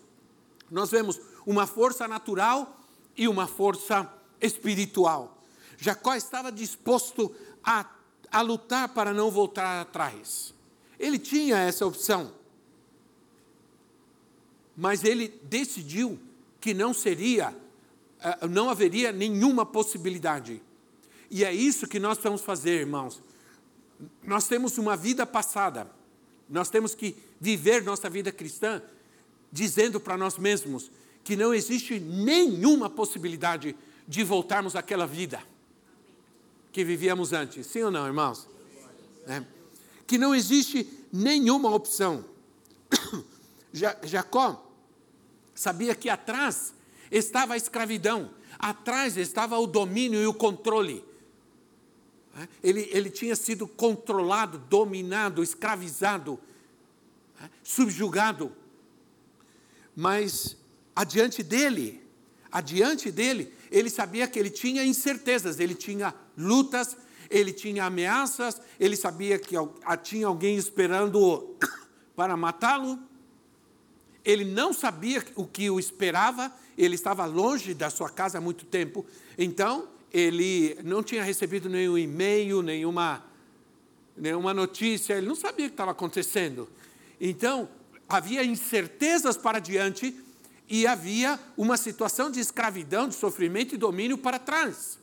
nós 0.70 0.90
vemos 0.90 1.20
uma 1.46 1.68
força 1.68 2.08
natural 2.08 2.78
e 3.16 3.28
uma 3.28 3.48
força 3.48 4.12
espiritual. 4.40 5.38
Jacó 5.78 6.16
estava 6.16 6.52
disposto 6.52 7.34
a, 7.64 7.86
a 8.32 8.42
lutar 8.42 8.90
para 8.90 9.14
não 9.14 9.30
voltar 9.30 9.82
atrás. 9.82 10.54
Ele 11.00 11.20
tinha 11.20 11.58
essa 11.58 11.86
opção. 11.86 12.34
Mas 14.76 15.04
ele 15.04 15.30
decidiu 15.44 16.20
que 16.60 16.74
não 16.74 16.94
seria, 16.94 17.56
não 18.50 18.70
haveria 18.70 19.12
nenhuma 19.12 19.66
possibilidade. 19.66 20.62
E 21.30 21.44
é 21.44 21.54
isso 21.54 21.88
que 21.88 22.00
nós 22.00 22.18
vamos 22.18 22.42
fazer, 22.42 22.80
irmãos. 22.82 23.22
Nós 24.24 24.48
temos 24.48 24.78
uma 24.78 24.96
vida 24.96 25.26
passada. 25.26 25.90
Nós 26.50 26.70
temos 26.70 26.96
que 26.96 27.16
viver 27.40 27.84
nossa 27.84 28.10
vida 28.10 28.32
cristã 28.32 28.82
dizendo 29.52 30.00
para 30.00 30.18
nós 30.18 30.38
mesmos 30.38 30.92
que 31.24 31.36
não 31.36 31.54
existe 31.54 32.00
nenhuma 32.00 32.90
possibilidade 32.90 33.76
de 34.08 34.24
voltarmos 34.24 34.76
àquela 34.76 35.06
vida 35.06 35.42
que 36.72 36.84
vivíamos 36.84 37.34
antes. 37.34 37.68
Sim 37.68 37.84
ou 37.84 37.92
não, 37.92 38.06
irmãos? 38.06 38.48
É. 39.28 39.44
Que 40.06 40.18
não 40.18 40.34
existe 40.34 40.88
nenhuma 41.12 41.74
opção. 41.74 42.24
Jacó 44.04 44.72
sabia 45.54 45.94
que 45.96 46.08
atrás 46.08 46.74
estava 47.12 47.54
a 47.54 47.58
escravidão, 47.58 48.32
atrás 48.58 49.18
estava 49.18 49.58
o 49.58 49.68
domínio 49.68 50.22
e 50.22 50.28
o 50.28 50.34
controle. 50.34 51.04
É. 52.38 52.48
Ele, 52.64 52.88
ele 52.92 53.10
tinha 53.10 53.36
sido 53.36 53.68
controlado, 53.68 54.60
dominado, 54.60 55.42
escravizado, 55.42 56.40
é, 57.42 57.50
subjugado. 57.64 58.52
Mas 59.96 60.56
adiante 60.96 61.42
dele, 61.42 62.04
adiante 62.52 63.12
dele, 63.12 63.54
ele 63.72 63.90
sabia 63.90 64.28
que 64.28 64.38
ele 64.38 64.50
tinha 64.50 64.86
incertezas, 64.86 65.60
ele 65.60 65.74
tinha 65.74 66.14
lutas, 66.38 66.96
ele 67.30 67.52
tinha 67.52 67.86
ameaças, 67.86 68.62
ele 68.80 68.96
sabia 68.96 69.38
que 69.40 69.56
tinha 70.04 70.28
alguém 70.28 70.58
esperando 70.58 71.56
para 72.16 72.38
matá-lo. 72.38 73.00
Ele 74.24 74.46
não 74.46 74.74
sabia 74.74 75.26
o 75.36 75.46
que 75.46 75.70
o 75.70 75.80
esperava, 75.80 76.54
ele 76.78 76.96
estava 76.96 77.26
longe 77.26 77.74
da 77.74 77.90
sua 77.90 78.10
casa 78.10 78.38
há 78.38 78.42
muito 78.42 78.66
tempo, 78.66 79.06
então 79.38 79.88
ele 80.14 80.78
não 80.84 81.02
tinha 81.02 81.24
recebido 81.24 81.68
nenhum 81.70 81.98
e-mail, 81.98 82.62
nenhuma, 82.62 83.24
nenhuma 84.16 84.54
notícia, 84.54 85.16
ele 85.16 85.28
não 85.28 85.36
sabia 85.36 85.66
o 85.66 85.70
que 85.70 85.74
estava 85.74 85.92
acontecendo. 85.92 86.70
Então, 87.20 87.68
havia 88.08 88.44
incertezas 88.44 89.36
para 89.36 89.60
diante, 89.60 90.16
e 90.70 90.86
havia 90.86 91.40
uma 91.56 91.78
situação 91.78 92.30
de 92.30 92.40
escravidão, 92.40 93.08
de 93.08 93.16
sofrimento 93.16 93.74
e 93.74 93.78
domínio 93.78 94.18
para 94.18 94.38
trás. 94.38 95.00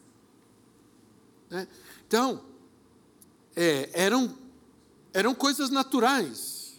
Né? 1.48 1.66
Então, 2.06 2.44
é, 3.56 3.88
eram, 3.94 4.36
eram 5.12 5.34
coisas 5.34 5.70
naturais. 5.70 6.74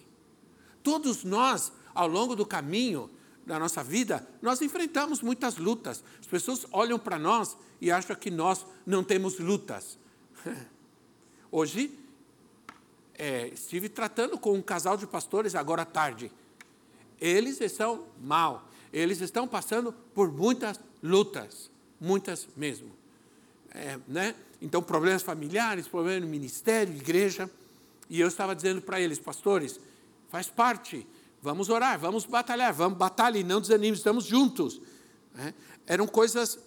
Todos 0.84 1.24
nós, 1.24 1.72
ao 1.96 2.08
longo 2.08 2.36
do 2.36 2.46
caminho 2.46 3.10
da 3.46 3.60
nossa 3.60 3.84
vida, 3.84 4.28
nós 4.42 4.62
enfrentamos 4.62 5.22
muitas 5.22 5.58
lutas. 5.58 6.04
As 6.20 6.26
pessoas 6.26 6.66
olham 6.72 6.98
para 6.98 7.20
nós 7.20 7.58
e 7.80 7.92
acham 7.92 8.16
que 8.16 8.32
nós 8.32 8.66
não 8.86 9.04
temos 9.04 9.40
lutas. 9.40 9.98
Hoje, 11.52 11.98
é, 13.14 13.48
estive 13.48 13.88
tratando 13.88 14.38
com 14.38 14.54
um 14.54 14.62
casal 14.62 14.98
de 14.98 15.06
pastores 15.06 15.56
agora 15.56 15.84
à 15.84 15.86
tarde. 15.86 16.32
Eles 17.20 17.62
estão 17.62 18.06
mal 18.22 18.68
eles 18.96 19.20
estão 19.20 19.46
passando 19.46 19.92
por 19.92 20.32
muitas 20.32 20.80
lutas, 21.04 21.70
muitas 22.00 22.48
mesmo. 22.56 22.92
É, 23.72 24.00
né? 24.08 24.34
Então, 24.62 24.82
problemas 24.82 25.22
familiares, 25.22 25.86
problemas 25.86 26.24
no 26.24 26.30
ministério, 26.30 26.96
igreja. 26.96 27.52
E 28.10 28.22
eu 28.22 28.28
estava 28.30 28.56
dizendo 28.56 28.82
para 28.82 29.02
eles, 29.02 29.20
pastores, 29.20 29.82
faz 30.30 30.48
parte, 30.48 31.06
vamos 31.46 31.70
orar, 31.70 32.00
vamos 32.00 32.26
batalhar, 32.26 32.74
vamos 32.74 32.98
batalhar 32.98 33.40
e 33.40 33.44
não 33.44 33.62
desanime, 33.62 33.96
estamos 33.96 34.26
juntos. 34.26 34.82
É, 35.38 35.54
eram 35.86 36.08
coisas, 36.08 36.58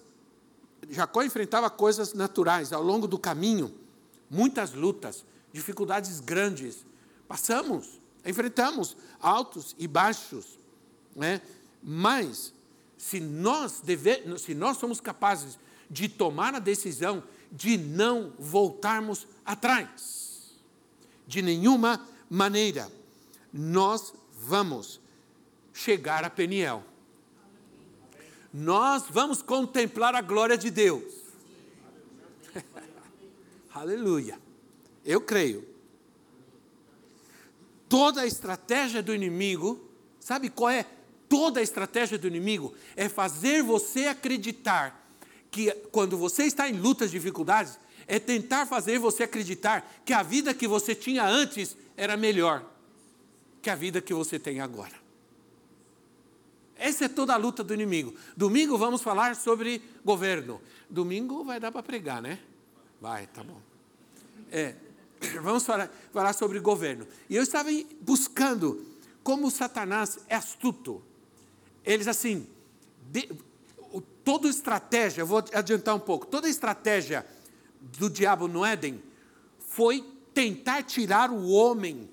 Jacó 0.89 1.25
enfrentava 1.25 1.69
coisas 1.69 2.15
naturais 2.15 2.73
ao 2.73 2.81
longo 2.81 3.09
do 3.09 3.19
caminho, 3.19 3.75
muitas 4.31 4.73
lutas, 4.73 5.25
dificuldades 5.53 6.21
grandes. 6.21 6.87
Passamos, 7.27 8.01
enfrentamos 8.25 8.97
altos 9.21 9.75
e 9.77 9.89
baixos. 9.89 10.57
Né? 11.17 11.43
Mas, 11.83 12.55
se 12.97 13.19
nós, 13.19 13.81
deve, 13.83 14.39
se 14.39 14.55
nós 14.55 14.77
somos 14.77 15.01
capazes 15.01 15.59
de 15.91 16.09
tomar 16.09 16.55
a 16.55 16.61
decisão 16.61 17.25
de 17.51 17.77
não 17.77 18.33
voltarmos 18.39 19.27
atrás, 19.45 20.55
de 21.27 21.43
nenhuma 21.43 22.07
maneira, 22.31 22.89
nós 23.53 24.13
vamos 24.39 25.01
chegar 25.75 26.25
a 26.25 26.31
Peniel. 26.31 26.85
Nós 28.53 29.05
vamos 29.11 29.43
contemplar 29.43 30.15
a 30.15 30.23
glória 30.23 30.57
de 30.57 30.71
Deus. 30.71 31.13
Aleluia. 33.75 34.39
Eu 35.05 35.21
creio. 35.21 35.67
Toda 37.89 38.23
a 38.23 38.27
estratégia 38.27 39.03
do 39.03 39.15
inimigo, 39.15 39.89
sabe 40.21 40.49
qual 40.49 40.71
é? 40.71 40.87
Toda 41.29 41.61
a 41.61 41.63
estratégia 41.63 42.19
do 42.19 42.27
inimigo 42.27 42.75
é 42.97 43.09
fazer 43.09 43.63
você 43.63 44.07
acreditar 44.07 45.07
que 45.51 45.71
quando 45.91 46.17
você 46.17 46.45
está 46.45 46.69
em 46.69 46.75
lutas, 46.79 47.11
dificuldades, 47.11 47.79
é 48.07 48.19
tentar 48.19 48.67
fazer 48.67 48.99
você 48.99 49.25
acreditar 49.25 49.91
que 50.05 50.13
a 50.13 50.23
vida 50.23 50.55
que 50.55 50.67
você 50.67 50.95
tinha 50.95 51.25
antes 51.27 51.77
era 51.97 52.17
melhor 52.17 52.78
que 53.63 53.71
a 53.71 53.75
vida 53.75 54.01
que 54.01 54.15
você 54.15 54.39
tem 54.39 54.61
agora. 54.61 54.95
Essa 56.77 57.07
é 57.07 57.09
toda 57.09 57.35
a 57.35 57.37
luta 57.37 57.65
do 57.65 57.75
inimigo. 57.75 58.15
Domingo 58.37 58.79
vamos 58.79 59.03
falar 59.03 59.35
sobre 59.35 59.83
governo. 60.05 60.61
Domingo 60.89 61.43
vai 61.43 61.59
dar 61.59 61.73
para 61.73 61.83
pregar, 61.83 62.23
né? 62.23 62.39
Vai, 63.01 63.27
tá 63.27 63.43
bom. 63.43 63.61
É, 64.51 64.75
vamos 65.43 65.65
falar, 65.65 65.91
falar 66.13 66.33
sobre 66.33 66.61
governo. 66.61 67.07
E 67.29 67.35
eu 67.35 67.43
estava 67.43 67.69
buscando 68.01 68.87
como 69.23 69.51
Satanás 69.51 70.21
é 70.29 70.37
astuto. 70.37 71.03
Eles 71.85 72.07
assim, 72.07 72.47
de, 73.11 73.29
toda 74.25 74.49
estratégia, 74.49 75.25
vou 75.25 75.43
adiantar 75.53 75.95
um 75.95 76.01
pouco, 76.01 76.27
toda 76.27 76.49
estratégia 76.49 77.27
do 77.99 78.11
diabo 78.11 78.47
no 78.47 78.65
Éden 78.65 79.03
foi 79.59 80.05
tentar 80.35 80.83
tirar 80.83 81.31
o 81.31 81.49
homem 81.49 82.09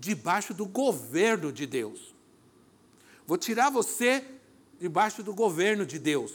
debaixo 0.00 0.54
do 0.54 0.64
governo 0.64 1.52
de 1.52 1.66
Deus. 1.66 2.14
Vou 3.26 3.36
tirar 3.36 3.70
você 3.70 4.24
debaixo 4.80 5.22
do 5.22 5.34
governo 5.34 5.84
de 5.84 5.98
Deus, 5.98 6.32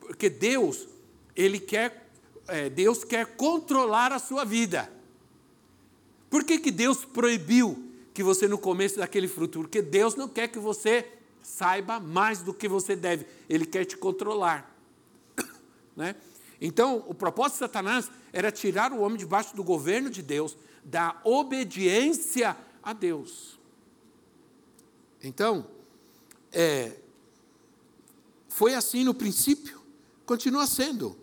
porque 0.00 0.28
Deus, 0.28 0.88
ele 1.34 1.60
quer, 1.60 2.10
é, 2.48 2.68
Deus 2.68 3.04
quer 3.04 3.36
controlar 3.36 4.12
a 4.12 4.18
sua 4.18 4.44
vida. 4.44 4.92
Por 6.28 6.42
que, 6.42 6.58
que 6.58 6.72
Deus 6.72 7.04
proibiu 7.04 7.90
que 8.12 8.24
você 8.24 8.48
no 8.48 8.58
começo 8.58 8.98
daquele 8.98 9.28
fruto? 9.28 9.60
Porque 9.60 9.80
Deus 9.80 10.16
não 10.16 10.28
quer 10.28 10.48
que 10.48 10.58
você 10.58 11.08
saiba 11.40 12.00
mais 12.00 12.40
do 12.40 12.52
que 12.52 12.66
você 12.66 12.96
deve, 12.96 13.24
Ele 13.48 13.64
quer 13.64 13.84
te 13.84 13.96
controlar. 13.96 14.74
Né? 15.96 16.14
Então, 16.60 17.02
o 17.06 17.14
propósito 17.14 17.54
de 17.54 17.58
Satanás 17.60 18.10
era 18.30 18.52
tirar 18.52 18.92
o 18.92 19.00
homem 19.00 19.16
debaixo 19.16 19.56
do 19.56 19.64
governo 19.64 20.10
de 20.10 20.20
Deus, 20.20 20.54
da 20.84 21.18
obediência 21.24 22.54
a 22.86 22.92
Deus. 22.92 23.58
Então, 25.20 25.66
é, 26.52 26.92
foi 28.48 28.74
assim 28.74 29.02
no 29.02 29.12
princípio, 29.12 29.82
continua 30.24 30.68
sendo. 30.68 31.18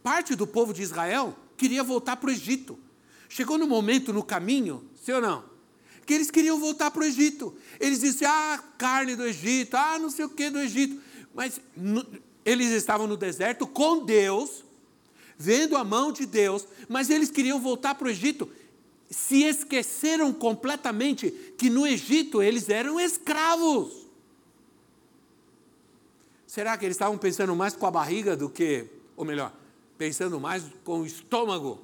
Parte 0.00 0.36
do 0.36 0.46
povo 0.46 0.72
de 0.72 0.80
Israel 0.80 1.36
queria 1.56 1.82
voltar 1.82 2.16
para 2.18 2.28
o 2.28 2.32
Egito. 2.32 2.78
Chegou 3.28 3.58
no 3.58 3.66
momento 3.66 4.12
no 4.12 4.22
caminho, 4.22 4.88
sim 4.94 5.10
ou 5.10 5.20
não? 5.20 5.44
Que 6.06 6.14
eles 6.14 6.30
queriam 6.30 6.60
voltar 6.60 6.92
para 6.92 7.02
o 7.02 7.04
Egito. 7.04 7.52
Eles 7.80 7.98
diziam, 7.98 8.30
ah, 8.32 8.62
carne 8.78 9.16
do 9.16 9.24
Egito, 9.24 9.76
ah, 9.76 9.98
não 9.98 10.08
sei 10.08 10.24
o 10.24 10.28
que 10.28 10.50
do 10.50 10.60
Egito. 10.60 11.02
Mas 11.34 11.60
no, 11.76 12.06
eles 12.44 12.70
estavam 12.70 13.08
no 13.08 13.16
deserto 13.16 13.66
com 13.66 14.04
Deus, 14.04 14.64
vendo 15.36 15.76
a 15.76 15.82
mão 15.82 16.12
de 16.12 16.26
Deus, 16.26 16.64
mas 16.88 17.10
eles 17.10 17.28
queriam 17.28 17.60
voltar 17.60 17.96
para 17.96 18.06
o 18.06 18.10
Egito. 18.10 18.48
Se 19.12 19.42
esqueceram 19.44 20.32
completamente 20.32 21.30
que 21.58 21.68
no 21.68 21.86
Egito 21.86 22.42
eles 22.42 22.70
eram 22.70 22.98
escravos. 22.98 24.06
Será 26.46 26.78
que 26.78 26.86
eles 26.86 26.96
estavam 26.96 27.18
pensando 27.18 27.54
mais 27.54 27.76
com 27.76 27.86
a 27.86 27.90
barriga 27.90 28.34
do 28.34 28.48
que, 28.48 28.86
ou 29.14 29.26
melhor, 29.26 29.52
pensando 29.98 30.40
mais 30.40 30.64
com 30.82 31.00
o 31.00 31.06
estômago, 31.06 31.82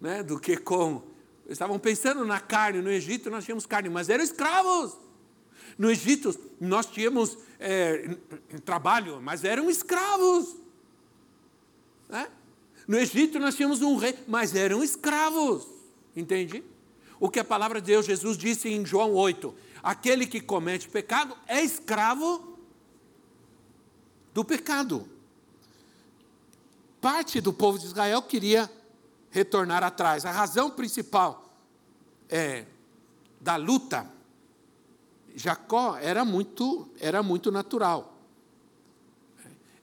né, 0.00 0.24
do 0.24 0.38
que 0.38 0.56
com. 0.56 1.00
Estavam 1.48 1.78
pensando 1.78 2.24
na 2.24 2.40
carne. 2.40 2.82
No 2.82 2.90
Egito 2.90 3.30
nós 3.30 3.44
tínhamos 3.44 3.64
carne, 3.64 3.88
mas 3.88 4.08
eram 4.08 4.24
escravos. 4.24 4.96
No 5.78 5.88
Egito 5.88 6.36
nós 6.60 6.86
tínhamos 6.86 7.38
é, 7.60 8.16
trabalho, 8.64 9.20
mas 9.22 9.44
eram 9.44 9.70
escravos. 9.70 10.56
Né? 12.08 12.26
No 12.88 12.98
Egito 12.98 13.38
nós 13.38 13.54
tínhamos 13.54 13.80
um 13.80 13.96
rei, 13.96 14.18
mas 14.26 14.56
eram 14.56 14.82
escravos. 14.82 15.73
Entende? 16.16 16.64
O 17.18 17.28
que 17.28 17.40
a 17.40 17.44
palavra 17.44 17.80
de 17.80 17.86
Deus, 17.88 18.06
Jesus 18.06 18.36
disse 18.36 18.68
em 18.68 18.84
João 18.84 19.12
8: 19.14 19.54
aquele 19.82 20.26
que 20.26 20.40
comete 20.40 20.88
pecado 20.88 21.36
é 21.46 21.62
escravo 21.62 22.58
do 24.32 24.44
pecado. 24.44 25.08
Parte 27.00 27.40
do 27.40 27.52
povo 27.52 27.78
de 27.78 27.84
Israel 27.84 28.22
queria 28.22 28.70
retornar 29.30 29.84
atrás. 29.84 30.24
A 30.24 30.30
razão 30.30 30.70
principal 30.70 31.54
é, 32.30 32.64
da 33.40 33.56
luta, 33.56 34.10
Jacó 35.34 35.96
era 35.96 36.24
muito, 36.24 36.88
era 36.98 37.22
muito 37.22 37.52
natural. 37.52 38.16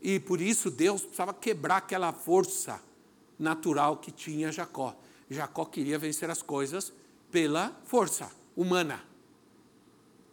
E 0.01 0.19
por 0.19 0.41
isso 0.41 0.71
Deus 0.71 1.01
precisava 1.01 1.33
quebrar 1.33 1.77
aquela 1.77 2.11
força 2.11 2.81
natural 3.37 3.97
que 3.97 4.11
tinha 4.11 4.51
Jacó. 4.51 4.95
Jacó 5.33 5.63
queria 5.65 5.97
vencer 5.97 6.29
as 6.29 6.41
coisas 6.41 6.91
pela 7.31 7.73
força 7.85 8.29
humana. 8.55 9.01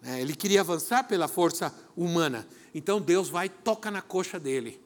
É, 0.03 0.21
ele 0.21 0.35
queria 0.35 0.61
avançar 0.61 1.05
pela 1.05 1.29
força 1.29 1.73
humana. 1.97 2.47
Então 2.75 3.01
Deus 3.01 3.29
vai 3.29 3.47
e 3.47 3.49
toca 3.49 3.91
na 3.91 4.03
coxa 4.03 4.39
dele, 4.39 4.81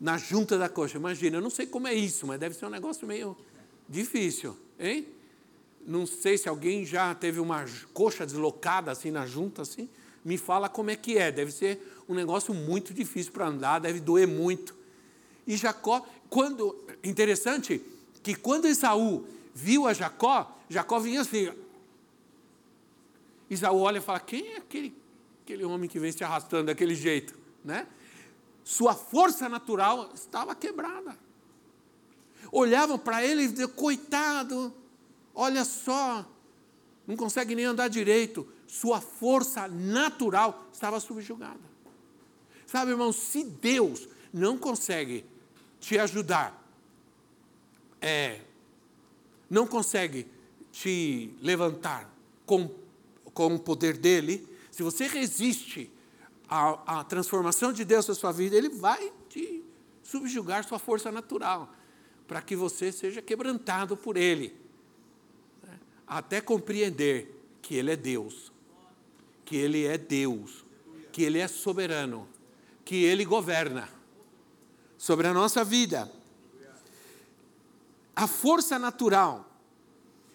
na 0.00 0.16
junta 0.16 0.56
da 0.56 0.68
coxa. 0.68 0.96
Imagina, 0.96 1.38
eu 1.38 1.40
não 1.40 1.50
sei 1.50 1.66
como 1.66 1.88
é 1.88 1.94
isso, 1.94 2.26
mas 2.26 2.38
deve 2.38 2.54
ser 2.54 2.66
um 2.66 2.70
negócio 2.70 3.06
meio 3.06 3.36
difícil, 3.88 4.56
hein? 4.78 5.06
Não 5.86 6.06
sei 6.06 6.36
se 6.36 6.48
alguém 6.48 6.84
já 6.84 7.14
teve 7.14 7.38
uma 7.38 7.64
coxa 7.92 8.26
deslocada 8.26 8.90
assim 8.90 9.10
na 9.10 9.26
junta 9.26 9.62
assim. 9.62 9.88
Me 10.24 10.36
fala 10.36 10.68
como 10.68 10.90
é 10.90 10.96
que 10.96 11.16
é. 11.16 11.30
Deve 11.30 11.52
ser 11.52 11.80
um 12.08 12.14
negócio 12.14 12.52
muito 12.52 12.92
difícil 12.92 13.32
para 13.32 13.46
andar, 13.46 13.78
deve 13.78 14.00
doer 14.00 14.26
muito. 14.26 14.74
E 15.46 15.56
Jacó, 15.56 16.04
quando 16.28 16.76
interessante 17.04 17.80
que 18.26 18.34
quando 18.34 18.66
Esaú 18.66 19.24
viu 19.54 19.86
a 19.86 19.92
Jacó, 19.92 20.58
Jacó 20.68 20.98
vinha 20.98 21.20
assim. 21.20 21.48
Esaú 23.48 23.78
olha 23.78 23.98
e 23.98 24.00
fala: 24.00 24.18
quem 24.18 24.48
é 24.48 24.56
aquele 24.56 24.92
aquele 25.44 25.64
homem 25.64 25.88
que 25.88 26.00
vem 26.00 26.10
se 26.10 26.24
arrastando 26.24 26.64
daquele 26.64 26.96
jeito, 26.96 27.38
né? 27.64 27.86
Sua 28.64 28.96
força 28.96 29.48
natural 29.48 30.10
estava 30.12 30.56
quebrada. 30.56 31.16
Olhavam 32.50 32.98
para 32.98 33.24
ele 33.24 33.44
e 33.44 33.48
diziam, 33.48 33.68
coitado, 33.68 34.74
olha 35.32 35.64
só, 35.64 36.26
não 37.06 37.16
consegue 37.16 37.54
nem 37.54 37.64
andar 37.64 37.86
direito. 37.86 38.44
Sua 38.66 39.00
força 39.00 39.68
natural 39.68 40.66
estava 40.72 40.98
subjugada. 40.98 41.60
Sabe, 42.66 42.90
irmão, 42.90 43.12
se 43.12 43.44
Deus 43.44 44.08
não 44.32 44.58
consegue 44.58 45.24
te 45.78 45.96
ajudar, 45.96 46.65
é, 48.00 48.40
não 49.48 49.66
consegue 49.66 50.26
te 50.72 51.34
levantar 51.40 52.12
com, 52.44 52.70
com 53.32 53.54
o 53.54 53.58
poder 53.58 53.96
dele, 53.96 54.46
se 54.70 54.82
você 54.82 55.06
resiste 55.06 55.90
à, 56.48 57.00
à 57.00 57.04
transformação 57.04 57.72
de 57.72 57.84
Deus 57.84 58.06
na 58.06 58.14
sua 58.14 58.32
vida, 58.32 58.56
Ele 58.56 58.68
vai 58.68 59.12
te 59.28 59.64
subjugar 60.02 60.66
sua 60.66 60.78
força 60.78 61.10
natural, 61.10 61.72
para 62.28 62.42
que 62.42 62.54
você 62.54 62.92
seja 62.92 63.22
quebrantado 63.22 63.96
por 63.96 64.16
Ele, 64.16 64.54
né? 65.62 65.78
até 66.06 66.40
compreender 66.40 67.42
que 67.62 67.74
Ele 67.74 67.92
é 67.92 67.96
Deus, 67.96 68.52
que 69.44 69.56
Ele 69.56 69.86
é 69.86 69.96
Deus, 69.96 70.64
que 71.10 71.22
Ele 71.22 71.38
é 71.38 71.48
soberano, 71.48 72.28
que 72.84 72.96
Ele 72.96 73.24
governa 73.24 73.88
sobre 74.98 75.26
a 75.26 75.32
nossa 75.32 75.64
vida. 75.64 76.12
A 78.16 78.26
força 78.26 78.78
natural, 78.78 79.48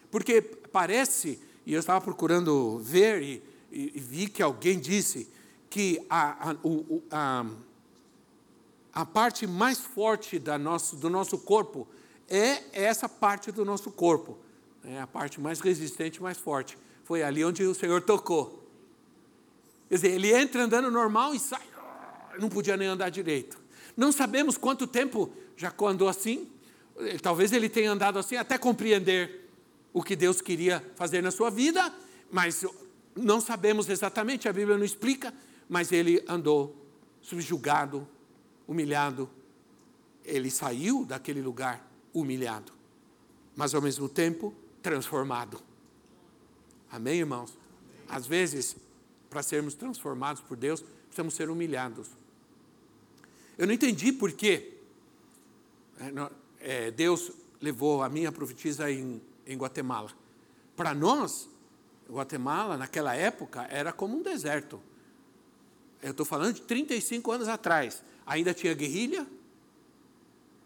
porque 0.09 0.41
parece, 0.41 1.41
e 1.65 1.73
eu 1.73 1.79
estava 1.79 1.99
procurando 1.99 2.77
ver, 2.79 3.21
e 3.21 3.51
e, 3.71 3.99
vi 3.99 4.27
que 4.27 4.43
alguém 4.43 4.77
disse 4.79 5.29
que 5.69 6.05
a, 6.09 6.51
a, 6.51 6.55
o, 6.63 7.01
a, 7.09 7.45
a 8.93 9.05
parte 9.05 9.47
mais 9.47 9.79
forte 9.79 10.37
da 10.37 10.57
nosso, 10.57 10.97
do 10.97 11.09
nosso 11.09 11.37
corpo 11.37 11.87
é 12.29 12.63
essa 12.73 13.07
parte 13.07 13.51
do 13.51 13.63
nosso 13.63 13.89
corpo. 13.91 14.37
É 14.83 14.99
a 14.99 15.07
parte 15.07 15.39
mais 15.39 15.61
resistente, 15.61 16.21
mais 16.21 16.37
forte. 16.37 16.77
Foi 17.03 17.23
ali 17.23 17.45
onde 17.45 17.63
o 17.63 17.73
Senhor 17.73 18.01
tocou. 18.01 18.67
Quer 19.87 19.95
dizer, 19.95 20.11
ele 20.11 20.33
entra 20.33 20.63
andando 20.63 20.91
normal 20.91 21.33
e 21.33 21.39
sai. 21.39 21.61
Não 22.39 22.49
podia 22.49 22.75
nem 22.75 22.87
andar 22.87 23.09
direito. 23.09 23.57
Não 23.95 24.11
sabemos 24.11 24.57
quanto 24.57 24.87
tempo 24.87 25.31
Jacó 25.55 25.87
andou 25.87 26.07
assim. 26.07 26.49
Talvez 27.21 27.51
ele 27.51 27.69
tenha 27.69 27.91
andado 27.91 28.19
assim 28.19 28.35
até 28.35 28.57
compreender 28.57 29.49
o 29.93 30.03
que 30.03 30.15
Deus 30.15 30.41
queria 30.41 30.83
fazer 30.95 31.21
na 31.21 31.31
sua 31.31 31.49
vida, 31.49 31.93
mas 32.29 32.63
não 33.15 33.41
sabemos 33.41 33.89
exatamente, 33.89 34.47
a 34.47 34.53
Bíblia 34.53 34.77
não 34.77 34.85
explica, 34.85 35.33
mas 35.67 35.91
ele 35.91 36.23
andou 36.27 36.75
subjugado, 37.21 38.07
humilhado. 38.67 39.29
Ele 40.23 40.49
saiu 40.51 41.05
daquele 41.05 41.41
lugar 41.41 41.85
humilhado, 42.13 42.71
mas 43.55 43.73
ao 43.73 43.81
mesmo 43.81 44.07
tempo 44.07 44.53
transformado. 44.81 45.59
Amém, 46.91 47.19
irmãos? 47.19 47.57
Às 48.07 48.27
vezes, 48.27 48.75
para 49.29 49.41
sermos 49.41 49.73
transformados 49.73 50.41
por 50.41 50.57
Deus, 50.57 50.83
precisamos 51.07 51.33
ser 51.33 51.49
humilhados. 51.49 52.09
Eu 53.57 53.65
não 53.65 53.73
entendi 53.73 54.11
por 54.11 54.31
quê. 54.31 54.77
É, 56.61 56.91
Deus 56.91 57.31
levou 57.59 58.03
a 58.03 58.09
minha 58.09 58.31
profetisa 58.31 58.91
em, 58.91 59.21
em 59.45 59.57
Guatemala. 59.57 60.11
Para 60.75 60.93
nós, 60.93 61.49
Guatemala, 62.09 62.77
naquela 62.77 63.15
época, 63.15 63.67
era 63.69 63.91
como 63.91 64.17
um 64.17 64.21
deserto. 64.21 64.81
Eu 66.01 66.11
estou 66.11 66.25
falando 66.25 66.55
de 66.55 66.61
35 66.61 67.31
anos 67.31 67.47
atrás. 67.47 68.03
Ainda 68.25 68.53
tinha 68.53 68.73
guerrilha, 68.73 69.27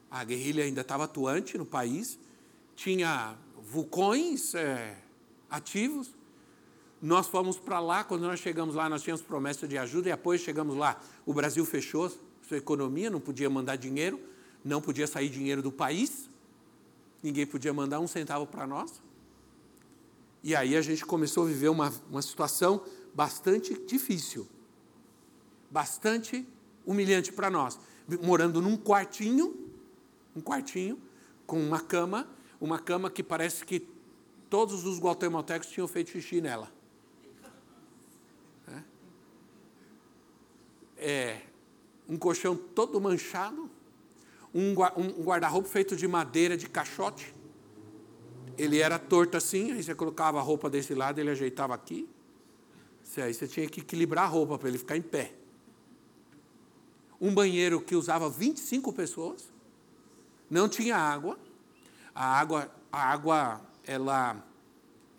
a 0.09 0.23
guerrilha 0.23 0.63
ainda 0.63 0.81
estava 0.81 1.03
atuante 1.03 1.57
no 1.57 1.65
país, 1.65 2.17
tinha 2.75 3.35
vulcões 3.61 4.55
é, 4.55 4.97
ativos. 5.49 6.15
Nós 7.01 7.27
fomos 7.27 7.57
para 7.57 7.79
lá, 7.79 8.03
quando 8.03 8.21
nós 8.21 8.39
chegamos 8.39 8.75
lá, 8.75 8.87
nós 8.87 9.03
tínhamos 9.03 9.21
promessa 9.21 9.67
de 9.67 9.77
ajuda, 9.77 10.09
e 10.09 10.11
depois 10.11 10.41
chegamos 10.41 10.77
lá, 10.77 11.01
o 11.25 11.33
Brasil 11.33 11.65
fechou 11.65 12.11
sua 12.41 12.57
economia, 12.57 13.09
não 13.09 13.19
podia 13.19 13.49
mandar 13.49 13.75
dinheiro, 13.75 14.19
não 14.65 14.81
podia 14.81 15.05
sair 15.05 15.29
dinheiro 15.29 15.61
do 15.61 15.71
país, 15.71 16.27
ninguém 17.21 17.45
podia 17.45 17.71
mandar 17.71 17.99
um 17.99 18.07
centavo 18.07 18.47
para 18.47 18.65
nós. 18.65 18.99
E 20.43 20.55
aí 20.55 20.75
a 20.75 20.81
gente 20.81 21.05
começou 21.05 21.43
a 21.43 21.47
viver 21.47 21.69
uma, 21.69 21.93
uma 22.09 22.21
situação 22.21 22.83
bastante 23.13 23.79
difícil, 23.85 24.47
bastante 25.69 26.47
humilhante 26.83 27.31
para 27.31 27.49
nós. 27.51 27.79
Morando 28.23 28.59
num 28.59 28.75
quartinho, 28.75 29.71
um 30.35 30.41
quartinho, 30.41 30.99
com 31.45 31.59
uma 31.61 31.79
cama, 31.79 32.27
uma 32.59 32.79
cama 32.79 33.09
que 33.09 33.21
parece 33.21 33.63
que 33.65 33.87
todos 34.49 34.83
os 34.83 34.99
guatemaltecos 34.99 35.69
tinham 35.69 35.87
feito 35.87 36.09
xixi 36.09 36.41
nela. 36.41 36.71
É, 38.67 38.83
é 40.97 41.41
um 42.07 42.17
colchão 42.17 42.55
todo 42.55 42.99
manchado, 42.99 43.69
um, 44.55 44.73
guarda-roupa 45.21 45.67
feito 45.67 45.97
de 45.97 46.07
madeira 46.07 46.55
de 46.55 46.69
caixote. 46.69 47.35
Ele 48.57 48.79
era 48.79 48.97
torto 48.97 49.35
assim, 49.35 49.73
aí 49.73 49.83
você 49.83 49.93
colocava 49.93 50.39
a 50.39 50.41
roupa 50.41 50.69
desse 50.69 50.95
lado, 50.95 51.19
ele 51.19 51.29
ajeitava 51.29 51.73
aqui. 51.75 52.07
Aí 53.17 53.33
você 53.33 53.47
tinha 53.47 53.67
que 53.67 53.81
equilibrar 53.81 54.23
a 54.23 54.27
roupa 54.27 54.57
para 54.57 54.69
ele 54.69 54.77
ficar 54.77 54.95
em 54.95 55.01
pé. 55.01 55.33
Um 57.19 57.33
banheiro 57.33 57.81
que 57.81 57.95
usava 57.95 58.29
25 58.29 58.93
pessoas. 58.93 59.51
Não 60.49 60.69
tinha 60.69 60.95
água. 60.95 61.37
A 62.13 62.39
água, 62.39 62.71
a 62.89 63.11
água 63.11 63.61
ela, 63.85 64.41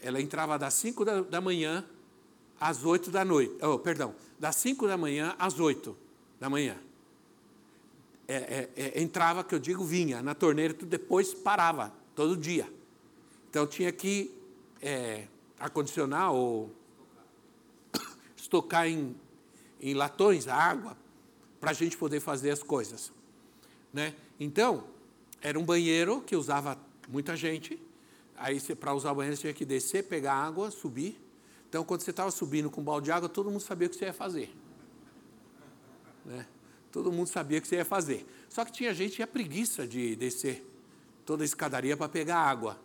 ela 0.00 0.20
entrava 0.20 0.58
das 0.58 0.72
5 0.74 1.04
da, 1.04 1.20
da 1.20 1.40
manhã 1.42 1.84
às 2.58 2.84
8 2.84 3.10
da 3.10 3.22
noite. 3.22 3.54
Oh, 3.62 3.78
perdão, 3.78 4.14
das 4.38 4.56
5 4.56 4.86
da 4.88 4.96
manhã 4.96 5.34
às 5.38 5.60
8 5.60 5.96
da 6.40 6.48
manhã. 6.48 6.78
É, 8.28 8.34
é, 8.34 8.70
é, 8.76 9.02
entrava, 9.02 9.44
que 9.44 9.54
eu 9.54 9.58
digo, 9.58 9.84
vinha 9.84 10.20
na 10.20 10.34
torneira, 10.34 10.74
tudo 10.74 10.88
depois 10.88 11.32
parava, 11.32 11.92
todo 12.14 12.36
dia. 12.36 12.68
Então 13.48 13.66
tinha 13.66 13.92
que 13.92 14.34
é, 14.82 15.28
acondicionar 15.58 16.32
ou 16.32 16.74
estocar 18.36 18.88
em, 18.88 19.16
em 19.80 19.94
latões 19.94 20.48
a 20.48 20.54
água 20.54 20.96
para 21.60 21.70
a 21.70 21.74
gente 21.74 21.96
poder 21.96 22.20
fazer 22.20 22.50
as 22.50 22.62
coisas. 22.62 23.12
Né? 23.92 24.14
Então, 24.38 24.84
era 25.40 25.58
um 25.58 25.64
banheiro 25.64 26.20
que 26.20 26.36
usava 26.36 26.78
muita 27.08 27.36
gente. 27.36 27.80
Aí, 28.36 28.60
para 28.74 28.92
usar 28.92 29.12
o 29.12 29.14
banheiro, 29.14 29.36
você 29.36 29.42
tinha 29.42 29.54
que 29.54 29.64
descer, 29.64 30.04
pegar 30.04 30.34
água, 30.34 30.70
subir. 30.70 31.18
Então, 31.68 31.84
quando 31.84 32.02
você 32.02 32.10
estava 32.10 32.30
subindo 32.30 32.70
com 32.70 32.80
um 32.80 32.84
balde 32.84 33.06
de 33.06 33.12
água, 33.12 33.28
todo 33.28 33.50
mundo 33.50 33.60
sabia 33.60 33.86
o 33.86 33.90
que 33.90 33.96
você 33.96 34.04
ia 34.04 34.12
fazer. 34.12 34.54
Né? 36.24 36.46
Todo 36.96 37.12
mundo 37.12 37.26
sabia 37.26 37.58
o 37.58 37.60
que 37.60 37.68
você 37.68 37.76
ia 37.76 37.84
fazer. 37.84 38.24
Só 38.48 38.64
que 38.64 38.72
tinha 38.72 38.94
gente 38.94 39.10
que 39.10 39.16
tinha 39.16 39.26
preguiça 39.26 39.86
de 39.86 40.16
descer 40.16 40.66
toda 41.26 41.44
a 41.44 41.44
escadaria 41.44 41.94
para 41.94 42.08
pegar 42.08 42.38
água. 42.38 42.80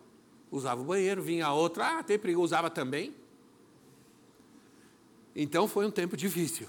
Usava 0.50 0.82
o 0.82 0.84
banheiro, 0.84 1.22
vinha 1.22 1.50
outra, 1.50 1.98
ah, 1.98 2.02
tem 2.02 2.18
preguiça, 2.18 2.42
usava 2.42 2.68
também. 2.68 3.14
Então 5.34 5.66
foi 5.66 5.86
um 5.86 5.90
tempo 5.90 6.14
difícil. 6.14 6.68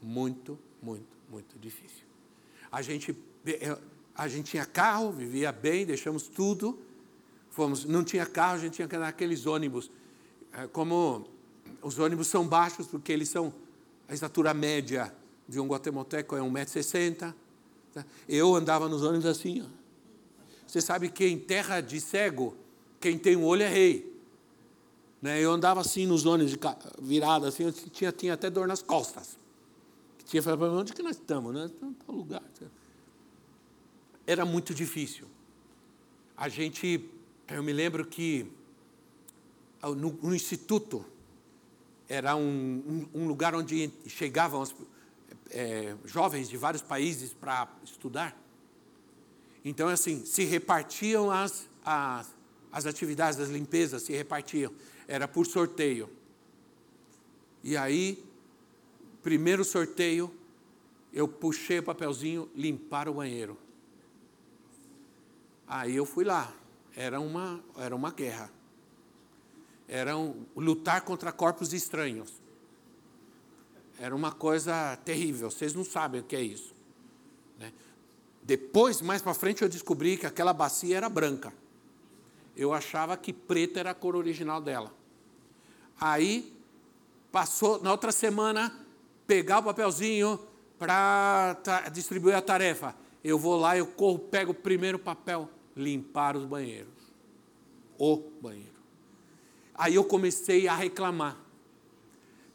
Muito, 0.00 0.56
muito, 0.80 1.08
muito 1.28 1.58
difícil. 1.58 2.04
A 2.70 2.80
gente, 2.80 3.18
a 4.14 4.28
gente 4.28 4.52
tinha 4.52 4.64
carro, 4.64 5.10
vivia 5.10 5.50
bem, 5.50 5.84
deixamos 5.84 6.28
tudo. 6.28 6.78
Fomos, 7.50 7.84
não 7.84 8.04
tinha 8.04 8.24
carro, 8.24 8.54
a 8.54 8.58
gente 8.58 8.74
tinha 8.74 8.86
que 8.86 8.94
andar 8.94 9.06
naqueles 9.06 9.46
ônibus. 9.46 9.90
É, 10.52 10.68
como 10.68 11.28
os 11.82 11.98
ônibus 11.98 12.28
são 12.28 12.46
baixos, 12.46 12.86
porque 12.86 13.10
eles 13.10 13.28
são 13.28 13.52
a 14.08 14.14
estatura 14.14 14.54
média 14.54 15.12
de 15.48 15.60
um 15.60 15.66
guatemalteco 15.66 16.36
é 16.36 16.40
1,60m. 16.40 17.34
Tá? 17.92 18.04
Eu 18.28 18.54
andava 18.54 18.88
nos 18.88 19.02
ônibus 19.02 19.26
assim. 19.26 19.68
Você 20.66 20.80
sabe 20.80 21.08
que 21.08 21.26
em 21.26 21.38
terra 21.38 21.80
de 21.80 22.00
cego, 22.00 22.56
quem 23.00 23.18
tem 23.18 23.36
um 23.36 23.44
olho 23.44 23.62
é 23.62 23.68
rei. 23.68 24.14
Né? 25.22 25.40
Eu 25.40 25.52
andava 25.52 25.80
assim 25.80 26.06
nos 26.06 26.26
ônibus, 26.26 26.56
virado 27.00 27.46
assim, 27.46 27.64
eu 27.64 27.72
tinha, 27.72 28.12
tinha 28.12 28.34
até 28.34 28.50
dor 28.50 28.66
nas 28.66 28.82
costas. 28.82 29.38
Tinha 30.24 30.42
falado, 30.42 30.64
onde 30.72 30.92
que 30.92 31.02
nós 31.02 31.16
estamos? 31.16 31.54
Né? 31.54 31.70
Em 31.82 31.92
tal 31.92 32.14
lugar. 32.14 32.42
Era 34.26 34.44
muito 34.44 34.74
difícil. 34.74 35.26
A 36.36 36.48
gente, 36.48 37.08
eu 37.48 37.62
me 37.62 37.72
lembro 37.72 38.04
que 38.04 38.50
no, 39.82 40.18
no 40.22 40.34
instituto, 40.34 41.04
era 42.08 42.36
um, 42.36 43.06
um, 43.14 43.22
um, 43.22 43.28
lugar 43.28 43.54
onde 43.54 43.90
chegavam 44.06 44.62
as, 44.62 44.74
é, 45.50 45.94
jovens 46.04 46.48
de 46.48 46.56
vários 46.56 46.82
países 46.82 47.32
para 47.32 47.68
estudar. 47.84 48.36
Então, 49.64 49.88
assim, 49.88 50.24
se 50.24 50.44
repartiam 50.44 51.30
as, 51.30 51.68
as, 51.84 52.34
as 52.70 52.86
atividades 52.86 53.38
das 53.38 53.48
limpezas, 53.48 54.02
se 54.02 54.12
repartiam. 54.12 54.72
Era 55.08 55.26
por 55.26 55.46
sorteio. 55.46 56.08
E 57.64 57.76
aí, 57.76 58.24
primeiro 59.22 59.64
sorteio, 59.64 60.32
eu 61.12 61.26
puxei 61.26 61.80
o 61.80 61.82
papelzinho, 61.82 62.48
limpar 62.54 63.08
o 63.08 63.14
banheiro. 63.14 63.58
Aí 65.66 65.96
eu 65.96 66.06
fui 66.06 66.24
lá. 66.24 66.52
Era 66.94 67.18
uma, 67.20 67.60
era 67.76 67.96
uma 67.96 68.10
guerra. 68.10 68.50
Era 69.88 70.16
um, 70.16 70.46
lutar 70.56 71.00
contra 71.02 71.32
corpos 71.32 71.72
estranhos. 71.72 72.32
Era 73.98 74.14
uma 74.14 74.32
coisa 74.32 74.96
terrível, 75.04 75.50
vocês 75.50 75.74
não 75.74 75.84
sabem 75.84 76.20
o 76.20 76.24
que 76.24 76.36
é 76.36 76.42
isso. 76.42 76.74
Né? 77.58 77.72
Depois, 78.42 79.00
mais 79.00 79.22
para 79.22 79.34
frente, 79.34 79.62
eu 79.62 79.68
descobri 79.68 80.16
que 80.16 80.26
aquela 80.26 80.52
bacia 80.52 80.96
era 80.96 81.08
branca. 81.08 81.52
Eu 82.56 82.72
achava 82.72 83.16
que 83.16 83.32
preta 83.32 83.80
era 83.80 83.90
a 83.90 83.94
cor 83.94 84.16
original 84.16 84.60
dela. 84.60 84.92
Aí, 86.00 86.54
passou, 87.32 87.82
na 87.82 87.90
outra 87.90 88.12
semana, 88.12 88.72
pegar 89.26 89.58
o 89.58 89.62
papelzinho 89.62 90.38
para 90.78 91.56
distribuir 91.92 92.36
a 92.36 92.42
tarefa. 92.42 92.94
Eu 93.24 93.38
vou 93.38 93.56
lá, 93.56 93.76
eu 93.76 93.86
corro, 93.86 94.18
pego 94.18 94.52
o 94.52 94.54
primeiro 94.54 94.98
papel, 94.98 95.48
limpar 95.74 96.36
os 96.36 96.44
banheiros. 96.44 96.92
O 97.98 98.16
banheiro. 98.40 98.76
Aí 99.74 99.94
eu 99.94 100.04
comecei 100.04 100.68
a 100.68 100.76
reclamar. 100.76 101.36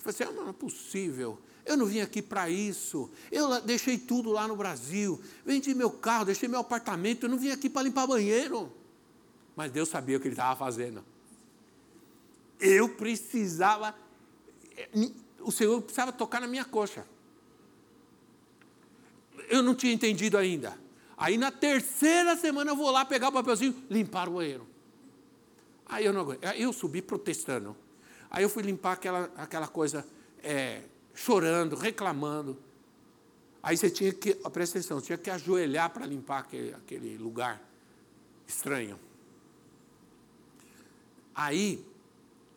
Falei 0.01 0.15
assim, 0.15 0.23
ah, 0.23 0.31
não 0.31 0.49
é 0.49 0.53
possível. 0.53 1.37
Eu 1.65 1.77
não 1.77 1.85
vim 1.85 2.01
aqui 2.01 2.21
para 2.21 2.49
isso. 2.49 3.09
Eu 3.31 3.61
deixei 3.61 3.97
tudo 3.97 4.31
lá 4.31 4.47
no 4.47 4.55
Brasil. 4.55 5.21
Vendi 5.45 5.73
meu 5.75 5.91
carro, 5.91 6.25
deixei 6.25 6.49
meu 6.49 6.59
apartamento. 6.59 7.25
Eu 7.25 7.29
não 7.29 7.37
vim 7.37 7.51
aqui 7.51 7.69
para 7.69 7.83
limpar 7.83 8.07
banheiro. 8.07 8.71
Mas 9.55 9.71
Deus 9.71 9.89
sabia 9.89 10.17
o 10.17 10.19
que 10.19 10.27
ele 10.27 10.33
estava 10.33 10.57
fazendo. 10.57 11.03
Eu 12.59 12.89
precisava. 12.89 13.95
Eh, 14.75 15.11
o 15.39 15.51
Senhor 15.51 15.79
precisava 15.81 16.11
tocar 16.11 16.41
na 16.41 16.47
minha 16.47 16.65
coxa. 16.65 17.05
Eu 19.49 19.61
não 19.61 19.75
tinha 19.75 19.93
entendido 19.93 20.37
ainda. 20.37 20.77
Aí 21.15 21.37
na 21.37 21.51
terceira 21.51 22.35
semana 22.35 22.71
eu 22.71 22.75
vou 22.75 22.89
lá 22.89 23.05
pegar 23.05 23.29
o 23.29 23.31
papelzinho, 23.31 23.75
limpar 23.89 24.27
o 24.27 24.33
banheiro. 24.33 24.67
Aí 25.85 26.05
eu 26.05 26.13
não 26.13 26.21
aguento. 26.21 26.43
Aí 26.43 26.61
eu 26.61 26.73
subi 26.73 27.01
protestando. 27.01 27.75
Aí 28.31 28.43
eu 28.43 28.49
fui 28.49 28.63
limpar 28.63 28.93
aquela, 28.93 29.29
aquela 29.35 29.67
coisa, 29.67 30.07
é, 30.41 30.83
chorando, 31.13 31.75
reclamando. 31.75 32.57
Aí 33.61 33.75
você 33.75 33.89
tinha 33.89 34.13
que, 34.13 34.33
presta 34.33 34.79
atenção, 34.79 35.01
tinha 35.01 35.17
que 35.17 35.29
ajoelhar 35.29 35.89
para 35.89 36.05
limpar 36.05 36.39
aquele, 36.39 36.73
aquele 36.73 37.17
lugar 37.17 37.61
estranho. 38.47 38.97
Aí 41.35 41.85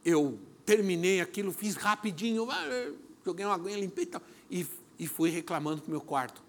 eu 0.05 0.39
terminei 0.65 1.21
aquilo, 1.21 1.53
fiz 1.53 1.75
rapidinho, 1.75 2.49
ah, 2.51 2.93
joguei 3.25 3.45
uma 3.45 3.55
aguinha, 3.55 3.77
limpei 3.79 4.05
e 4.05 4.07
tal, 4.07 4.23
e 4.99 5.07
fui 5.07 5.31
reclamando 5.31 5.83
para 5.83 5.89
o 5.89 5.91
meu 5.91 6.01
quarto. 6.01 6.43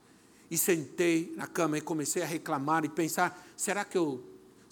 E 0.49 0.57
sentei 0.57 1.33
na 1.35 1.47
cama 1.47 1.77
e 1.77 1.81
comecei 1.81 2.21
a 2.21 2.25
reclamar 2.25 2.85
e 2.85 2.89
pensar: 2.89 3.43
será 3.57 3.83
que 3.83 3.97
eu 3.97 4.23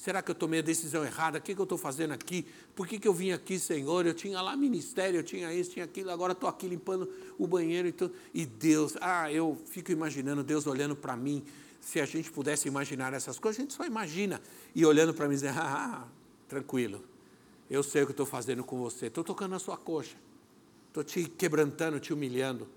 Será 0.04 0.22
que 0.22 0.30
eu 0.30 0.36
tomei 0.36 0.60
a 0.60 0.62
decisão 0.62 1.06
errada? 1.06 1.38
O 1.38 1.42
que, 1.42 1.56
que 1.56 1.62
eu 1.62 1.64
estou 1.64 1.78
fazendo 1.78 2.12
aqui? 2.12 2.46
Por 2.76 2.86
que, 2.86 3.00
que 3.00 3.08
eu 3.08 3.14
vim 3.14 3.32
aqui, 3.32 3.58
Senhor? 3.58 4.06
Eu 4.06 4.14
tinha 4.14 4.42
lá 4.42 4.54
ministério, 4.54 5.18
eu 5.18 5.24
tinha 5.24 5.54
isso, 5.54 5.72
tinha 5.72 5.86
aquilo, 5.86 6.12
agora 6.12 6.34
estou 6.34 6.50
aqui 6.50 6.68
limpando 6.68 7.10
o 7.40 7.48
banheiro 7.48 7.88
e. 7.88 7.94
E 8.34 8.46
Deus, 8.46 8.98
ah, 9.00 9.32
eu 9.32 9.58
fico 9.66 9.94
imaginando 9.94 10.44
Deus 10.44 10.68
olhando 10.68 10.94
para 10.94 11.16
mim, 11.16 11.42
se 11.80 12.02
a 12.02 12.06
gente 12.06 12.30
pudesse 12.30 12.68
imaginar 12.68 13.14
essas 13.14 13.40
coisas, 13.40 13.58
a 13.58 13.62
gente 13.62 13.74
só 13.74 13.86
imagina. 13.86 14.42
E 14.76 14.86
olhando 14.86 15.14
para 15.14 15.26
mim, 15.26 15.36
dizendo, 15.36 15.56
ah, 15.64 16.06
tranquilo, 16.50 17.02
eu 17.70 17.82
sei 17.82 18.04
o 18.04 18.06
que 18.06 18.12
estou 18.12 18.26
fazendo 18.26 18.62
com 18.62 18.78
você, 18.78 19.06
estou 19.06 19.24
tocando 19.24 19.52
na 19.52 19.60
sua 19.60 19.78
coxa, 19.78 20.18
estou 20.90 21.06
te 21.06 21.30
quebrantando, 21.30 21.98
te 22.02 22.12
humilhando. 22.12 22.68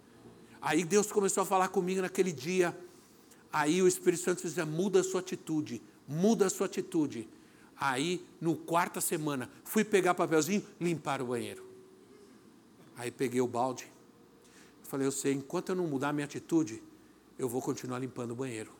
Aí 0.62 0.84
Deus 0.84 1.10
começou 1.10 1.42
a 1.42 1.46
falar 1.46 1.70
comigo 1.70 2.00
naquele 2.02 2.30
dia. 2.30 2.72
Aí 3.52 3.82
o 3.82 3.88
Espírito 3.88 4.22
Santo 4.22 4.42
disse: 4.42 4.62
muda 4.64 5.00
a 5.00 5.02
sua 5.02 5.18
atitude, 5.18 5.82
muda 6.06 6.46
a 6.46 6.50
sua 6.50 6.66
atitude. 6.66 7.28
Aí, 7.78 8.24
no 8.40 8.56
quarta 8.56 9.00
semana, 9.00 9.50
fui 9.64 9.84
pegar 9.84 10.14
papelzinho, 10.14 10.64
limpar 10.80 11.20
o 11.20 11.26
banheiro. 11.26 11.64
Aí 12.96 13.10
peguei 13.10 13.40
o 13.40 13.46
balde. 13.46 13.90
Falei, 14.82 15.06
eu 15.06 15.12
sei, 15.12 15.34
enquanto 15.34 15.70
eu 15.70 15.74
não 15.76 15.86
mudar 15.86 16.10
a 16.10 16.12
minha 16.12 16.24
atitude, 16.24 16.82
eu 17.38 17.48
vou 17.48 17.60
continuar 17.60 17.98
limpando 17.98 18.30
o 18.30 18.34
banheiro. 18.34 18.72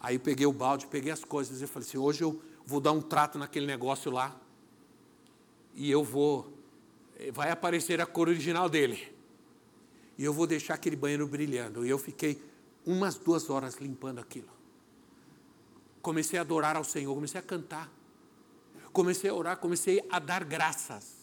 Aí 0.00 0.18
peguei 0.18 0.46
o 0.46 0.52
balde, 0.52 0.86
peguei 0.88 1.12
as 1.12 1.22
coisas 1.22 1.62
e 1.62 1.66
falei 1.66 1.88
assim: 1.88 1.98
hoje 1.98 2.22
eu 2.22 2.42
vou 2.66 2.80
dar 2.80 2.90
um 2.90 3.00
trato 3.00 3.38
naquele 3.38 3.66
negócio 3.66 4.10
lá. 4.10 4.36
E 5.76 5.88
eu 5.88 6.02
vou. 6.02 6.52
Vai 7.32 7.52
aparecer 7.52 8.00
a 8.00 8.06
cor 8.06 8.28
original 8.28 8.68
dele. 8.68 9.14
E 10.18 10.24
eu 10.24 10.32
vou 10.32 10.46
deixar 10.46 10.74
aquele 10.74 10.96
banheiro 10.96 11.26
brilhando. 11.28 11.86
E 11.86 11.88
eu 11.88 11.98
fiquei 11.98 12.42
umas 12.84 13.14
duas 13.16 13.48
horas 13.48 13.76
limpando 13.76 14.18
aquilo. 14.18 14.50
Comecei 16.02 16.38
a 16.38 16.42
adorar 16.42 16.76
ao 16.76 16.84
Senhor, 16.84 17.14
comecei 17.14 17.38
a 17.38 17.42
cantar. 17.42 17.90
Comecei 18.92 19.30
a 19.30 19.34
orar, 19.34 19.56
comecei 19.56 20.04
a 20.10 20.18
dar 20.18 20.44
graças. 20.44 21.22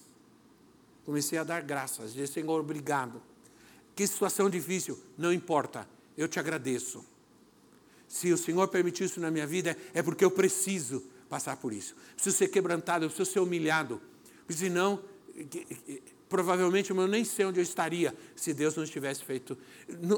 Comecei 1.05 1.37
a 1.37 1.43
dar 1.43 1.61
graças. 1.61 2.13
Disse, 2.13 2.33
Senhor, 2.33 2.59
obrigado. 2.59 3.21
Que 3.95 4.07
situação 4.07 4.49
difícil, 4.49 4.97
não 5.17 5.33
importa. 5.33 5.87
Eu 6.17 6.27
te 6.27 6.39
agradeço. 6.39 7.05
Se 8.07 8.31
o 8.31 8.37
Senhor 8.37 8.67
permitiu 8.69 9.05
isso 9.05 9.19
na 9.19 9.29
minha 9.29 9.45
vida, 9.45 9.77
é 9.93 10.01
porque 10.01 10.25
eu 10.25 10.31
preciso 10.31 11.03
passar 11.29 11.57
por 11.57 11.71
isso. 11.71 11.95
Preciso 12.15 12.37
ser 12.37 12.47
quebrantado, 12.47 13.05
preciso 13.05 13.31
ser 13.31 13.39
humilhado. 13.39 14.01
Senão, 14.49 15.03
provavelmente 16.29 16.91
eu 16.91 17.07
nem 17.07 17.25
sei 17.25 17.45
onde 17.45 17.59
eu 17.59 17.63
estaria 17.63 18.15
se 18.35 18.53
Deus 18.53 18.75
não 18.75 18.85
tivesse 18.85 19.23
feito, 19.23 19.57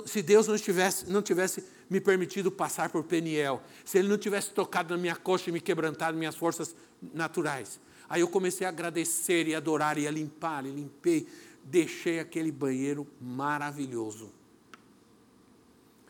se 0.06 0.22
Deus 0.22 0.48
não 0.48 0.58
tivesse, 0.58 1.10
não 1.10 1.22
tivesse 1.22 1.64
me 1.90 2.02
permitido 2.02 2.52
passar 2.52 2.90
por 2.90 3.04
Peniel, 3.06 3.64
se 3.86 3.98
Ele 3.98 4.10
não 4.10 4.18
tivesse 4.18 4.52
tocado 4.52 4.94
na 4.94 5.02
minha 5.02 5.16
coxa 5.16 5.50
e 5.50 5.54
me 5.54 5.62
quebrantado 5.62 6.18
minhas 6.18 6.36
forças 6.36 6.76
naturais. 7.14 7.80
Aí 8.10 8.20
eu 8.20 8.28
comecei 8.28 8.68
a 8.68 8.70
agradecer 8.70 9.48
e 9.48 9.56
adorar 9.56 9.98
e 9.98 10.06
a 10.06 10.12
limpar, 10.12 10.66
e 10.66 10.70
limpei, 10.70 11.28
deixei 11.64 12.20
aquele 12.20 12.52
banheiro 12.52 13.08
maravilhoso, 13.22 14.30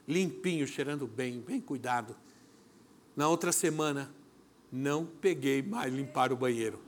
limpinho, 0.08 0.66
cheirando 0.66 1.06
bem, 1.06 1.40
bem 1.40 1.62
cuidado. 1.62 2.16
Na 3.16 3.28
outra 3.28 3.52
semana, 3.52 4.12
não 4.72 5.06
peguei 5.06 5.62
mais 5.62 5.94
limpar 5.94 6.32
o 6.34 6.36
banheiro. 6.36 6.80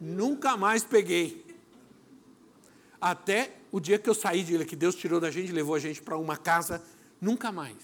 Nunca 0.00 0.56
mais 0.56 0.84
peguei. 0.84 1.45
Até 3.00 3.52
o 3.70 3.80
dia 3.80 3.98
que 3.98 4.08
eu 4.08 4.14
saí 4.14 4.42
de 4.42 4.64
que 4.64 4.76
Deus 4.76 4.94
tirou 4.94 5.20
da 5.20 5.30
gente, 5.30 5.52
levou 5.52 5.74
a 5.74 5.78
gente 5.78 6.00
para 6.02 6.16
uma 6.16 6.36
casa, 6.36 6.82
nunca 7.20 7.52
mais. 7.52 7.76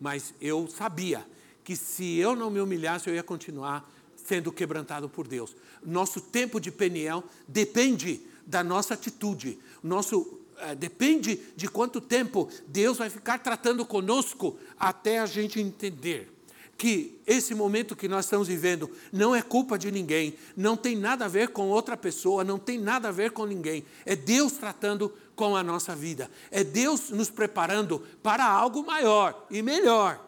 Mas 0.00 0.34
eu 0.40 0.68
sabia 0.68 1.26
que 1.64 1.76
se 1.76 2.16
eu 2.16 2.36
não 2.36 2.50
me 2.50 2.60
humilhasse, 2.60 3.08
eu 3.08 3.14
ia 3.14 3.22
continuar 3.22 3.90
sendo 4.16 4.52
quebrantado 4.52 5.08
por 5.08 5.26
Deus. 5.26 5.56
Nosso 5.84 6.20
tempo 6.20 6.60
de 6.60 6.70
Peniel 6.70 7.24
depende 7.46 8.20
da 8.46 8.62
nossa 8.62 8.94
atitude. 8.94 9.58
Nosso 9.82 10.40
é, 10.58 10.74
depende 10.74 11.40
de 11.54 11.68
quanto 11.68 12.00
tempo 12.00 12.48
Deus 12.66 12.98
vai 12.98 13.10
ficar 13.10 13.38
tratando 13.38 13.84
conosco 13.84 14.58
até 14.78 15.18
a 15.18 15.26
gente 15.26 15.60
entender 15.60 16.35
que 16.76 17.20
esse 17.26 17.54
momento 17.54 17.96
que 17.96 18.06
nós 18.06 18.26
estamos 18.26 18.48
vivendo 18.48 18.90
não 19.10 19.34
é 19.34 19.40
culpa 19.40 19.78
de 19.78 19.90
ninguém, 19.90 20.36
não 20.56 20.76
tem 20.76 20.94
nada 20.94 21.24
a 21.24 21.28
ver 21.28 21.48
com 21.48 21.68
outra 21.68 21.96
pessoa, 21.96 22.44
não 22.44 22.58
tem 22.58 22.78
nada 22.78 23.08
a 23.08 23.12
ver 23.12 23.30
com 23.30 23.46
ninguém. 23.46 23.84
É 24.04 24.14
Deus 24.14 24.52
tratando 24.52 25.12
com 25.34 25.56
a 25.56 25.62
nossa 25.62 25.96
vida. 25.96 26.30
É 26.50 26.62
Deus 26.62 27.10
nos 27.10 27.30
preparando 27.30 28.00
para 28.22 28.44
algo 28.44 28.84
maior 28.84 29.46
e 29.50 29.62
melhor. 29.62 30.22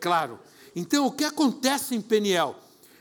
Claro. 0.00 0.40
Então, 0.74 1.06
o 1.06 1.12
que 1.12 1.24
acontece 1.24 1.94
em 1.94 2.00
Peniel? 2.00 2.56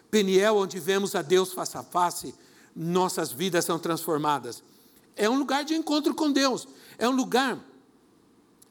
Peniel, 0.10 0.58
onde 0.58 0.80
vemos 0.80 1.15
a 1.15 1.21
Deus 1.21 1.54
face 1.54 1.78
a 1.78 1.84
face, 1.84 2.34
nossas 2.76 3.32
vidas 3.32 3.65
são 3.65 3.80
transformadas. 3.80 4.63
É 5.15 5.28
um 5.30 5.38
lugar 5.38 5.63
de 5.65 5.73
encontro 5.73 6.13
com 6.13 6.32
Deus. 6.32 6.67
É 6.97 7.10
um 7.10 7.15
lugar 7.15 7.60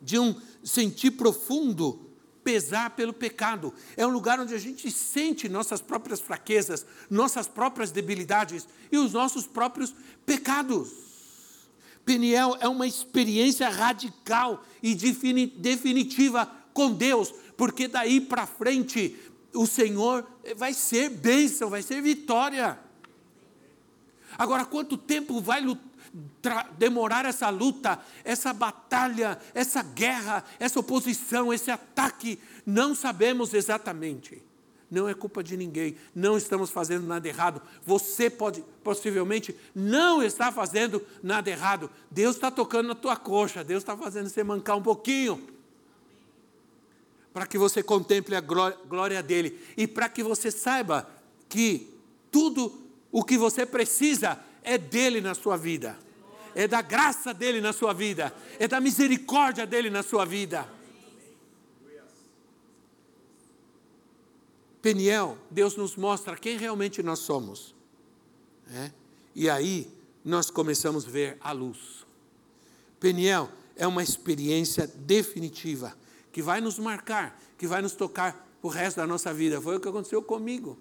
de 0.00 0.18
um 0.18 0.34
sentir 0.62 1.12
profundo 1.12 2.05
pesar 2.46 2.90
pelo 2.90 3.12
pecado. 3.12 3.74
É 3.96 4.06
um 4.06 4.10
lugar 4.10 4.38
onde 4.38 4.54
a 4.54 4.58
gente 4.58 4.88
sente 4.88 5.48
nossas 5.48 5.80
próprias 5.80 6.20
fraquezas, 6.20 6.86
nossas 7.10 7.48
próprias 7.48 7.90
debilidades 7.90 8.68
e 8.92 8.96
os 8.96 9.12
nossos 9.12 9.48
próprios 9.48 9.92
pecados. 10.24 10.92
Peniel 12.04 12.56
é 12.60 12.68
uma 12.68 12.86
experiência 12.86 13.68
radical 13.68 14.64
e 14.80 14.94
definitiva 14.94 16.48
com 16.72 16.92
Deus, 16.92 17.34
porque 17.56 17.88
daí 17.88 18.20
para 18.20 18.46
frente 18.46 19.18
o 19.52 19.66
Senhor 19.66 20.24
vai 20.56 20.72
ser 20.72 21.08
bênção, 21.08 21.68
vai 21.68 21.82
ser 21.82 22.00
vitória. 22.00 22.78
Agora, 24.38 24.64
quanto 24.64 24.96
tempo 24.96 25.40
vai 25.40 25.64
demorar 26.78 27.24
essa 27.24 27.48
luta, 27.50 27.98
essa 28.24 28.52
batalha, 28.52 29.38
essa 29.54 29.82
guerra, 29.82 30.44
essa 30.58 30.80
oposição, 30.80 31.52
esse 31.52 31.70
ataque, 31.70 32.38
não 32.64 32.94
sabemos 32.94 33.54
exatamente. 33.54 34.42
Não 34.90 35.08
é 35.08 35.14
culpa 35.14 35.42
de 35.42 35.56
ninguém, 35.56 35.96
não 36.14 36.36
estamos 36.36 36.70
fazendo 36.70 37.06
nada 37.06 37.26
errado. 37.26 37.60
Você 37.84 38.30
pode, 38.30 38.64
possivelmente, 38.84 39.54
não 39.74 40.22
está 40.22 40.52
fazendo 40.52 41.04
nada 41.22 41.50
errado. 41.50 41.90
Deus 42.10 42.36
está 42.36 42.50
tocando 42.50 42.88
na 42.88 42.94
tua 42.94 43.16
coxa, 43.16 43.64
Deus 43.64 43.82
está 43.82 43.96
fazendo 43.96 44.28
você 44.28 44.44
mancar 44.44 44.76
um 44.76 44.82
pouquinho. 44.82 45.42
Para 47.32 47.46
que 47.46 47.58
você 47.58 47.82
contemple 47.82 48.36
a 48.36 48.40
glória, 48.40 49.22
dele 49.22 49.60
e 49.76 49.86
para 49.86 50.08
que 50.08 50.22
você 50.22 50.50
saiba 50.50 51.08
que 51.48 51.92
tudo 52.30 52.72
o 53.10 53.24
que 53.24 53.36
você 53.36 53.66
precisa 53.66 54.38
é 54.66 54.76
dele 54.76 55.22
na 55.22 55.34
sua 55.34 55.56
vida 55.56 55.96
é 56.56 56.66
da 56.66 56.80
graça 56.80 57.34
dele 57.34 57.60
na 57.60 57.70
sua 57.70 57.92
vida, 57.92 58.34
é 58.58 58.66
da 58.66 58.80
misericórdia 58.80 59.66
dele 59.66 59.90
na 59.90 60.02
sua 60.02 60.24
vida. 60.24 60.66
Peniel, 64.80 65.36
Deus 65.50 65.76
nos 65.76 65.96
mostra 65.96 66.34
quem 66.34 66.56
realmente 66.56 67.02
nós 67.02 67.18
somos. 67.18 67.74
É? 68.72 68.90
E 69.34 69.50
aí 69.50 69.92
nós 70.24 70.50
começamos 70.50 71.06
a 71.06 71.10
ver 71.10 71.36
a 71.42 71.52
luz. 71.52 72.06
Peniel 72.98 73.50
é 73.76 73.86
uma 73.86 74.02
experiência 74.02 74.86
definitiva 74.86 75.94
que 76.32 76.40
vai 76.40 76.62
nos 76.62 76.78
marcar, 76.78 77.38
que 77.58 77.66
vai 77.66 77.82
nos 77.82 77.92
tocar 77.92 78.48
o 78.62 78.68
resto 78.68 78.96
da 78.96 79.06
nossa 79.06 79.32
vida. 79.34 79.60
Foi 79.60 79.76
o 79.76 79.80
que 79.80 79.88
aconteceu 79.88 80.22
comigo 80.22 80.78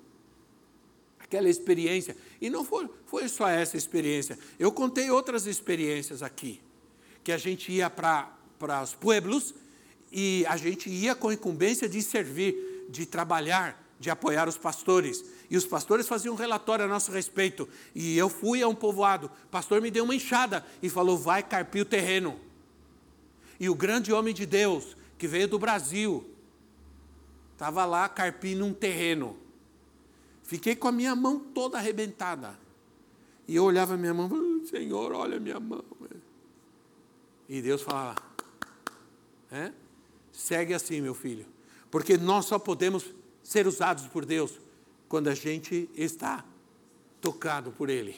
aquela 1.25 1.49
experiência. 1.49 2.15
E 2.39 2.49
não 2.49 2.63
foi, 2.63 2.89
foi 3.05 3.27
só 3.27 3.47
essa 3.47 3.75
experiência. 3.75 4.37
Eu 4.57 4.71
contei 4.71 5.09
outras 5.09 5.45
experiências 5.45 6.23
aqui, 6.23 6.61
que 7.23 7.31
a 7.31 7.37
gente 7.37 7.71
ia 7.71 7.89
para 7.89 8.31
os 8.81 8.93
pueblos 8.93 9.53
e 10.11 10.45
a 10.47 10.55
gente 10.55 10.89
ia 10.89 11.13
com 11.13 11.31
incumbência 11.31 11.89
de 11.89 12.01
servir, 12.01 12.85
de 12.89 13.05
trabalhar, 13.05 13.83
de 13.99 14.09
apoiar 14.09 14.47
os 14.47 14.57
pastores. 14.57 15.25
E 15.49 15.57
os 15.57 15.65
pastores 15.65 16.07
faziam 16.07 16.33
um 16.33 16.37
relatório 16.37 16.85
a 16.85 16.87
nosso 16.87 17.11
respeito. 17.11 17.67
E 17.93 18.17
eu 18.17 18.29
fui 18.29 18.61
a 18.61 18.67
um 18.67 18.75
povoado. 18.75 19.29
O 19.45 19.49
pastor 19.49 19.81
me 19.81 19.91
deu 19.91 20.03
uma 20.03 20.15
enxada 20.15 20.65
e 20.81 20.89
falou: 20.89 21.17
vai 21.17 21.43
carpir 21.43 21.81
o 21.81 21.85
terreno. 21.85 22.39
E 23.59 23.69
o 23.69 23.75
grande 23.75 24.13
homem 24.13 24.33
de 24.33 24.45
Deus, 24.45 24.95
que 25.17 25.27
veio 25.27 25.47
do 25.47 25.57
Brasil, 25.57 26.29
estava 27.53 27.85
lá 27.85 28.07
carpindo 28.09 28.65
um 28.65 28.73
terreno. 28.73 29.44
Fiquei 30.45 30.75
com 30.75 30.87
a 30.87 30.91
minha 30.91 31.15
mão 31.15 31.39
toda 31.39 31.77
arrebentada. 31.77 32.57
E 33.47 33.55
eu 33.55 33.63
olhava 33.63 33.95
a 33.95 33.97
minha 33.97 34.13
mão, 34.13 34.29
Senhor, 34.65 35.11
olha 35.11 35.37
a 35.37 35.39
minha 35.39 35.59
mão. 35.59 35.83
E 37.49 37.61
Deus 37.61 37.81
falava, 37.81 38.15
é? 39.51 39.71
segue 40.31 40.73
assim, 40.73 41.01
meu 41.01 41.13
filho. 41.13 41.45
Porque 41.89 42.17
nós 42.17 42.45
só 42.45 42.59
podemos 42.59 43.05
ser 43.43 43.67
usados 43.67 44.07
por 44.07 44.25
Deus 44.25 44.59
quando 45.07 45.27
a 45.27 45.35
gente 45.35 45.89
está 45.95 46.43
tocado 47.21 47.71
por 47.71 47.89
Ele. 47.89 48.15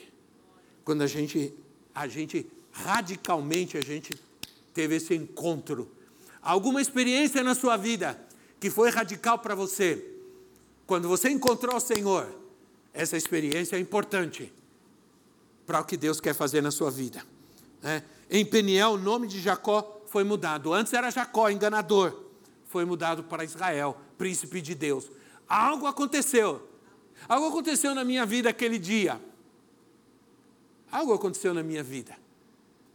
Quando 0.83 1.01
a 1.01 1.07
gente, 1.07 1.53
a 1.93 2.07
gente 2.07 2.49
radicalmente, 2.71 3.77
a 3.77 3.81
gente 3.81 4.13
teve 4.73 4.95
esse 4.95 5.13
encontro. 5.15 5.89
Alguma 6.41 6.81
experiência 6.81 7.43
na 7.43 7.55
sua 7.55 7.77
vida 7.77 8.19
que 8.59 8.69
foi 8.69 8.89
radical 8.89 9.39
para 9.39 9.55
você, 9.55 10.16
quando 10.87 11.09
você 11.09 11.29
encontrou 11.29 11.75
o 11.75 11.81
Senhor, 11.81 12.33
essa 12.93 13.17
experiência 13.17 13.75
é 13.75 13.79
importante 13.79 14.51
para 15.65 15.81
o 15.81 15.83
que 15.83 15.97
Deus 15.97 16.21
quer 16.21 16.33
fazer 16.33 16.61
na 16.61 16.71
sua 16.71 16.89
vida. 16.89 17.21
É. 17.83 18.01
Em 18.29 18.45
Peniel, 18.45 18.91
o 18.91 18.97
nome 18.97 19.27
de 19.27 19.41
Jacó 19.41 20.01
foi 20.07 20.23
mudado. 20.23 20.73
Antes 20.73 20.93
era 20.93 21.11
Jacó, 21.11 21.49
enganador. 21.49 22.23
foi 22.65 22.85
mudado 22.85 23.23
para 23.23 23.43
Israel, 23.43 23.97
príncipe 24.17 24.61
de 24.61 24.75
Deus. 24.75 25.09
Algo 25.47 25.87
aconteceu. 25.87 26.67
Algo 27.27 27.47
aconteceu 27.47 27.93
na 27.93 28.03
minha 28.03 28.25
vida 28.25 28.49
aquele 28.49 28.79
dia. 28.79 29.21
Algo 30.91 31.13
aconteceu 31.13 31.53
na 31.53 31.63
minha 31.63 31.83
vida. 31.83 32.15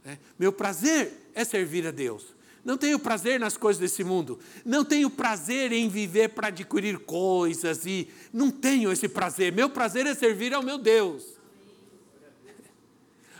É, 0.05 0.17
meu 0.37 0.51
prazer 0.51 1.29
é 1.33 1.45
servir 1.45 1.87
a 1.87 1.91
Deus. 1.91 2.32
Não 2.63 2.77
tenho 2.77 2.97
prazer 2.97 3.39
nas 3.39 3.57
coisas 3.57 3.79
desse 3.79 4.03
mundo. 4.03 4.39
Não 4.63 4.85
tenho 4.85 5.09
prazer 5.09 5.71
em 5.73 5.89
viver 5.89 6.29
para 6.29 6.47
adquirir 6.47 6.99
coisas 6.99 7.85
e 7.85 8.07
não 8.31 8.49
tenho 8.49 8.91
esse 8.91 9.09
prazer. 9.09 9.51
Meu 9.51 9.69
prazer 9.69 10.05
é 10.05 10.15
servir 10.15 10.53
ao 10.53 10.63
meu 10.63 10.77
Deus. 10.77 11.37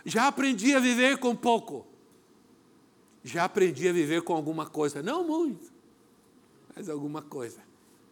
Já 0.05 0.27
aprendi 0.27 0.75
a 0.75 0.79
viver 0.79 1.17
com 1.17 1.33
pouco. 1.33 1.88
Já 3.23 3.45
aprendi 3.45 3.88
a 3.88 3.93
viver 3.93 4.21
com 4.23 4.33
alguma 4.33 4.65
coisa. 4.65 5.01
Não 5.01 5.25
muito, 5.25 5.71
mas 6.75 6.89
alguma 6.89 7.21
coisa. 7.21 7.59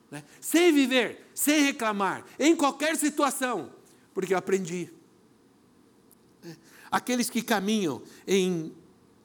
Né? 0.10 0.24
Sem 0.40 0.72
viver, 0.72 1.30
sem 1.34 1.64
reclamar, 1.64 2.26
em 2.40 2.56
qualquer 2.56 2.96
situação, 2.96 3.74
porque 4.14 4.34
eu 4.34 4.38
aprendi. 4.38 4.90
Aqueles 6.90 7.30
que 7.30 7.42
caminham 7.42 8.02
em 8.26 8.74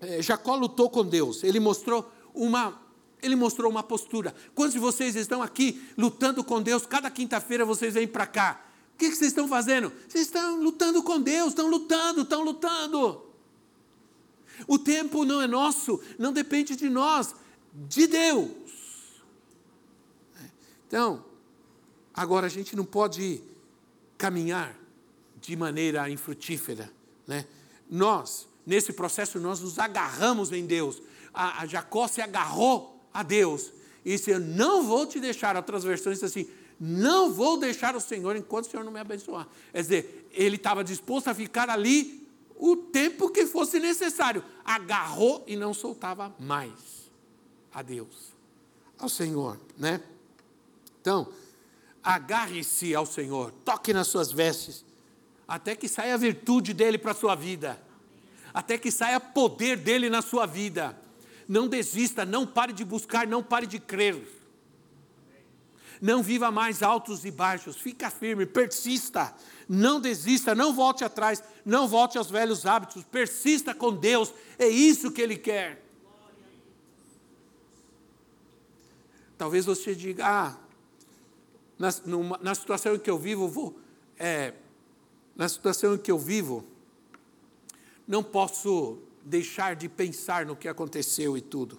é, 0.01 0.23
Jacó 0.23 0.55
lutou 0.57 0.91
com 0.91 1.05
Deus, 1.05 1.43
ele 1.45 1.61
mostrou 1.61 2.11
uma 2.35 2.85
ele 3.23 3.35
mostrou 3.35 3.71
uma 3.71 3.83
postura. 3.83 4.35
Quantos 4.55 4.75
de 4.75 4.79
vocês 4.79 5.17
estão 5.17 5.43
aqui 5.43 5.83
lutando 5.97 6.45
com 6.45 6.63
Deus? 6.63 6.87
Cada 6.87 7.11
quinta-feira 7.11 7.65
vocês 7.65 7.95
vêm 7.95 8.07
para 8.07 8.27
cá. 8.27 8.61
O 8.95 8.99
que, 8.99 9.11
que 9.11 9.17
vocês 9.17 9.31
estão 9.31 9.49
fazendo? 9.49 9.91
Vocês 10.07 10.27
estão 10.27 10.63
lutando 10.63 11.03
com 11.03 11.21
Deus, 11.21 11.49
estão 11.49 11.69
lutando, 11.69 12.23
estão 12.23 12.43
lutando. 12.43 13.23
O 14.67 14.79
tempo 14.79 15.25
não 15.25 15.41
é 15.41 15.47
nosso, 15.47 16.01
não 16.19 16.33
depende 16.33 16.77
de 16.77 16.89
nós, 16.89 17.35
de 17.73 18.07
Deus. 18.07 18.51
Então, 20.87 21.25
agora 22.15 22.47
a 22.47 22.51
gente 22.51 22.77
não 22.77 22.85
pode 22.85 23.43
caminhar 24.17 24.75
de 25.41 25.57
maneira 25.57 26.09
infrutífera. 26.09 26.91
Né? 27.27 27.45
Nós 27.91 28.47
nesse 28.67 28.93
processo 28.93 29.39
nós 29.39 29.61
nos 29.61 29.79
agarramos 29.79 30.53
em 30.53 30.67
Deus. 30.67 31.01
A, 31.33 31.63
a 31.63 31.67
Jacó 31.67 32.09
se 32.09 32.21
agarrou 32.21 33.01
a 33.15 33.23
Deus 33.23 33.73
e 34.05 34.11
disse: 34.11 34.31
Eu 34.31 34.41
não 34.41 34.83
vou 34.83 35.07
te 35.07 35.21
deixar. 35.21 35.57
Outras 35.57 35.85
versões 35.85 36.23
assim: 36.23 36.49
Não 36.81 37.33
vou 37.33 37.59
deixar 37.59 37.95
o 37.95 38.01
Senhor 38.01 38.35
enquanto 38.35 38.67
o 38.67 38.71
Senhor 38.71 38.83
não 38.83 38.93
me 38.93 39.01
abençoar. 39.01 39.47
Quer 39.73 39.81
dizer, 39.81 40.29
ele 40.33 40.57
estava 40.57 40.83
disposto 40.83 41.29
a 41.29 41.35
ficar 41.35 41.71
ali 41.71 42.27
o 42.57 42.77
tempo 42.77 43.31
que 43.31 43.47
fosse 43.47 43.79
necessário. 43.79 44.43
Agarrou 44.65 45.45
e 45.47 45.57
não 45.57 45.73
soltava 45.73 46.35
mais 46.39 47.07
a 47.73 47.83
Deus, 47.83 48.35
ao 48.99 49.09
Senhor, 49.09 49.61
né? 49.77 50.01
Então, 51.01 51.29
agarre-se 52.03 52.95
ao 52.95 53.05
Senhor, 53.05 53.53
toque 53.65 53.93
nas 53.93 54.09
suas 54.09 54.33
vestes, 54.33 54.85
até 55.47 55.77
que 55.77 55.87
saia 55.87 56.15
a 56.15 56.17
virtude 56.17 56.73
dele 56.73 56.97
para 56.97 57.13
a 57.13 57.15
sua 57.15 57.35
vida 57.35 57.86
até 58.57 58.79
que 58.79 58.91
saia 58.91 59.21
poder 59.21 59.77
dele 59.77 60.09
na 60.09 60.23
sua 60.23 60.47
vida. 60.47 60.99
Não 61.47 61.69
desista, 61.69 62.25
não 62.25 62.47
pare 62.47 62.73
de 62.73 62.87
buscar, 62.87 63.27
não 63.27 63.43
pare 63.43 63.67
de 63.67 63.79
crer. 63.79 64.17
Não 66.01 66.23
viva 66.23 66.51
mais 66.51 66.83
altos 66.83 67.27
e 67.27 67.31
baixos, 67.31 67.77
fica 67.77 68.09
firme, 68.09 68.47
persista, 68.47 69.35
não 69.69 70.01
desista, 70.01 70.55
não 70.55 70.73
volte 70.73 71.05
atrás, 71.05 71.45
não 71.67 71.87
volte 71.87 72.17
aos 72.17 72.31
velhos 72.31 72.65
hábitos, 72.65 73.05
persista 73.05 73.75
com 73.75 73.95
Deus, 73.95 74.33
é 74.59 74.67
isso 74.67 75.13
que 75.13 75.21
Ele 75.21 75.37
quer. 75.37 75.85
Talvez 79.37 79.67
você 79.67 79.95
diga, 79.95 80.27
ah, 80.27 80.57
na, 81.79 81.91
numa, 82.07 82.39
na 82.43 82.55
situação 82.55 82.95
em 82.95 82.99
que 82.99 83.11
eu 83.11 83.19
vivo, 83.19 83.49
vou, 83.49 83.79
é, 84.19 84.55
na 85.35 85.47
situação 85.47 85.95
em 85.95 85.99
que 85.99 86.11
eu 86.11 86.19
vivo, 86.19 86.67
não 88.07 88.23
posso 88.23 88.99
deixar 89.25 89.75
de 89.75 89.89
pensar 89.89 90.47
no 90.47 90.55
que 90.55 90.69
aconteceu 90.69 91.37
e 91.37 91.41
tudo. 91.41 91.79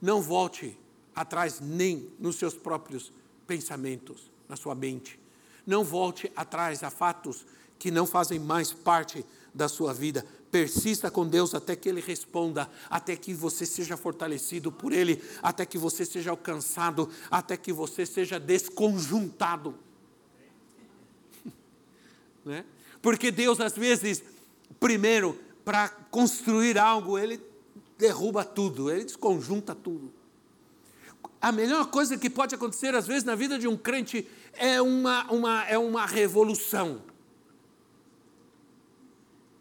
Não 0.00 0.20
volte 0.20 0.76
atrás 1.14 1.60
nem 1.60 2.10
nos 2.18 2.36
seus 2.36 2.54
próprios 2.54 3.12
pensamentos, 3.46 4.30
na 4.48 4.56
sua 4.56 4.74
mente. 4.74 5.18
Não 5.66 5.84
volte 5.84 6.30
atrás 6.34 6.82
a 6.82 6.90
fatos 6.90 7.46
que 7.78 7.90
não 7.90 8.06
fazem 8.06 8.38
mais 8.38 8.72
parte 8.72 9.24
da 9.54 9.68
sua 9.68 9.92
vida. 9.92 10.24
Persista 10.50 11.10
com 11.10 11.26
Deus 11.26 11.54
até 11.54 11.76
que 11.76 11.88
Ele 11.88 12.00
responda, 12.00 12.68
até 12.88 13.14
que 13.14 13.34
você 13.34 13.66
seja 13.66 13.96
fortalecido 13.96 14.72
por 14.72 14.92
Ele, 14.92 15.22
até 15.42 15.64
que 15.66 15.76
você 15.76 16.04
seja 16.04 16.30
alcançado, 16.30 17.08
até 17.30 17.56
que 17.56 17.72
você 17.72 18.06
seja 18.06 18.40
desconjuntado. 18.40 19.74
né? 22.44 22.64
Porque 23.02 23.30
Deus, 23.30 23.60
às 23.60 23.74
vezes, 23.74 24.22
primeiro, 24.78 25.38
para 25.64 25.88
construir 26.10 26.78
algo, 26.78 27.18
ele 27.18 27.40
derruba 27.98 28.44
tudo, 28.44 28.90
ele 28.90 29.04
desconjunta 29.04 29.74
tudo. 29.74 30.12
A 31.40 31.52
melhor 31.52 31.86
coisa 31.90 32.16
que 32.16 32.30
pode 32.30 32.54
acontecer, 32.54 32.94
às 32.94 33.06
vezes, 33.06 33.24
na 33.24 33.34
vida 33.34 33.58
de 33.58 33.68
um 33.68 33.76
crente 33.76 34.26
é 34.54 34.80
uma, 34.80 35.30
uma, 35.30 35.64
é 35.66 35.78
uma 35.78 36.06
revolução. 36.06 37.02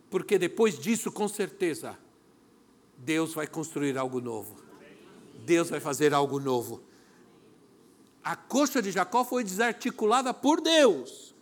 Porque 0.09 0.37
depois 0.37 0.79
disso, 0.79 1.11
com 1.11 1.27
certeza, 1.27 1.97
Deus 2.97 3.33
vai 3.33 3.45
construir 3.45 3.97
algo 3.97 4.19
novo. 4.19 4.55
Deus 5.45 5.69
vai 5.69 5.79
fazer 5.79 6.13
algo 6.13 6.39
novo. 6.39 6.81
A 8.23 8.35
coxa 8.35 8.81
de 8.81 8.91
Jacó 8.91 9.23
foi 9.23 9.43
desarticulada 9.43 10.33
por 10.33 10.61
Deus. 10.61 11.35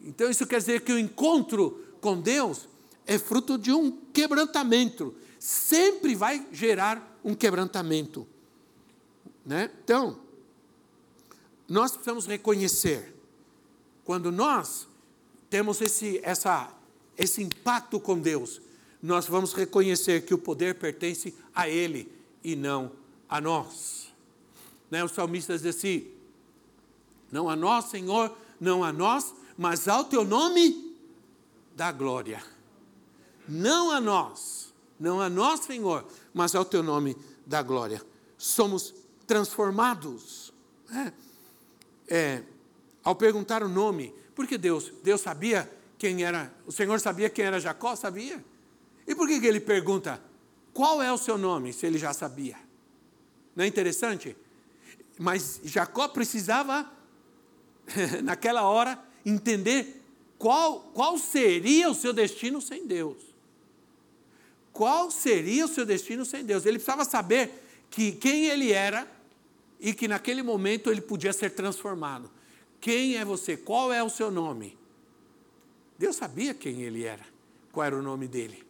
Então, 0.00 0.30
isso 0.30 0.46
quer 0.46 0.58
dizer 0.58 0.82
que 0.82 0.92
o 0.92 0.98
encontro 0.98 1.82
com 2.04 2.20
Deus 2.20 2.68
é 3.06 3.18
fruto 3.18 3.56
de 3.56 3.72
um 3.72 3.90
quebrantamento. 4.12 5.14
Sempre 5.38 6.14
vai 6.14 6.46
gerar 6.52 7.18
um 7.24 7.34
quebrantamento. 7.34 8.28
Né? 9.42 9.70
Então, 9.82 10.18
nós 11.66 11.92
precisamos 11.92 12.26
reconhecer, 12.26 13.16
quando 14.04 14.30
nós 14.30 14.86
temos 15.48 15.80
esse, 15.80 16.20
essa, 16.22 16.70
esse 17.16 17.42
impacto 17.42 17.98
com 17.98 18.20
Deus, 18.20 18.60
nós 19.02 19.26
vamos 19.26 19.54
reconhecer 19.54 20.26
que 20.26 20.34
o 20.34 20.38
poder 20.38 20.74
pertence 20.74 21.34
a 21.54 21.70
Ele 21.70 22.12
e 22.42 22.54
não 22.54 22.92
a 23.26 23.40
nós. 23.40 24.12
Né? 24.90 25.02
O 25.02 25.08
salmista 25.08 25.56
diz 25.56 25.74
assim: 25.74 26.06
Não 27.32 27.48
a 27.48 27.56
nós, 27.56 27.86
Senhor, 27.86 28.36
não 28.60 28.84
a 28.84 28.92
nós, 28.92 29.32
mas 29.56 29.88
ao 29.88 30.04
teu 30.04 30.22
nome 30.22 30.93
da 31.74 31.92
glória. 31.92 32.42
Não 33.48 33.90
a 33.90 34.00
nós, 34.00 34.72
não 34.98 35.20
a 35.20 35.28
nós, 35.28 35.60
Senhor, 35.60 36.06
mas 36.32 36.54
ao 36.54 36.64
teu 36.64 36.82
nome 36.82 37.16
da 37.46 37.62
glória. 37.62 38.02
Somos 38.38 38.94
transformados. 39.26 40.52
É, 40.90 41.12
é, 42.06 42.42
ao 43.02 43.14
perguntar 43.14 43.62
o 43.62 43.68
nome, 43.68 44.14
porque 44.34 44.56
Deus, 44.56 44.92
Deus 45.02 45.20
sabia 45.20 45.70
quem 45.98 46.24
era, 46.24 46.52
o 46.66 46.72
Senhor 46.72 46.98
sabia 47.00 47.28
quem 47.28 47.44
era 47.44 47.60
Jacó, 47.60 47.94
sabia? 47.94 48.44
E 49.06 49.14
por 49.14 49.28
que, 49.28 49.40
que 49.40 49.46
ele 49.46 49.60
pergunta, 49.60 50.20
qual 50.72 51.02
é 51.02 51.12
o 51.12 51.18
seu 51.18 51.36
nome, 51.36 51.72
se 51.72 51.86
ele 51.86 51.98
já 51.98 52.12
sabia? 52.12 52.56
Não 53.54 53.64
é 53.64 53.66
interessante? 53.66 54.36
Mas 55.18 55.60
Jacó 55.64 56.08
precisava, 56.08 56.90
naquela 58.22 58.62
hora, 58.62 58.98
entender 59.24 60.03
qual, 60.44 60.80
qual 60.92 61.16
seria 61.16 61.88
o 61.88 61.94
seu 61.94 62.12
destino 62.12 62.60
sem 62.60 62.86
Deus? 62.86 63.16
Qual 64.74 65.10
seria 65.10 65.64
o 65.64 65.68
seu 65.68 65.86
destino 65.86 66.22
sem 66.22 66.44
Deus? 66.44 66.66
Ele 66.66 66.76
precisava 66.76 67.02
saber 67.02 67.64
que 67.88 68.12
quem 68.12 68.44
ele 68.44 68.70
era 68.70 69.10
e 69.80 69.94
que 69.94 70.06
naquele 70.06 70.42
momento 70.42 70.90
ele 70.90 71.00
podia 71.00 71.32
ser 71.32 71.52
transformado. 71.52 72.30
Quem 72.78 73.16
é 73.16 73.24
você? 73.24 73.56
Qual 73.56 73.90
é 73.90 74.02
o 74.02 74.10
seu 74.10 74.30
nome? 74.30 74.76
Deus 75.98 76.16
sabia 76.16 76.52
quem 76.52 76.82
ele 76.82 77.04
era. 77.04 77.24
Qual 77.72 77.86
era 77.86 77.96
o 77.96 78.02
nome 78.02 78.28
dele? 78.28 78.62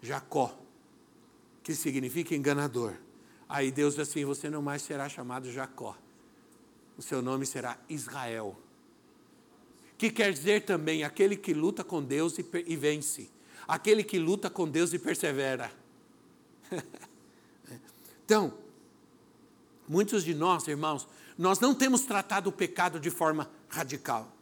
Jacó, 0.00 0.58
que 1.62 1.74
significa 1.74 2.34
enganador. 2.34 2.94
Aí 3.46 3.70
Deus 3.70 3.96
diz 3.96 4.08
assim: 4.08 4.24
você 4.24 4.48
não 4.48 4.62
mais 4.62 4.80
será 4.80 5.10
chamado 5.10 5.52
Jacó, 5.52 5.94
o 6.96 7.02
seu 7.02 7.20
nome 7.20 7.44
será 7.44 7.76
Israel 7.86 8.56
que 9.98 10.10
quer 10.10 10.32
dizer 10.32 10.64
também 10.64 11.04
aquele 11.04 11.36
que 11.36 11.54
luta 11.54 11.82
com 11.82 12.02
Deus 12.02 12.38
e, 12.38 12.46
e 12.66 12.76
vence, 12.76 13.30
aquele 13.66 14.04
que 14.04 14.18
luta 14.18 14.50
com 14.50 14.68
Deus 14.68 14.92
e 14.92 14.98
persevera. 14.98 15.72
então, 18.24 18.54
muitos 19.88 20.24
de 20.24 20.34
nós, 20.34 20.66
irmãos, 20.68 21.08
nós 21.38 21.60
não 21.60 21.74
temos 21.74 22.02
tratado 22.02 22.50
o 22.50 22.52
pecado 22.52 22.98
de 22.98 23.10
forma 23.10 23.50
radical. 23.68 24.32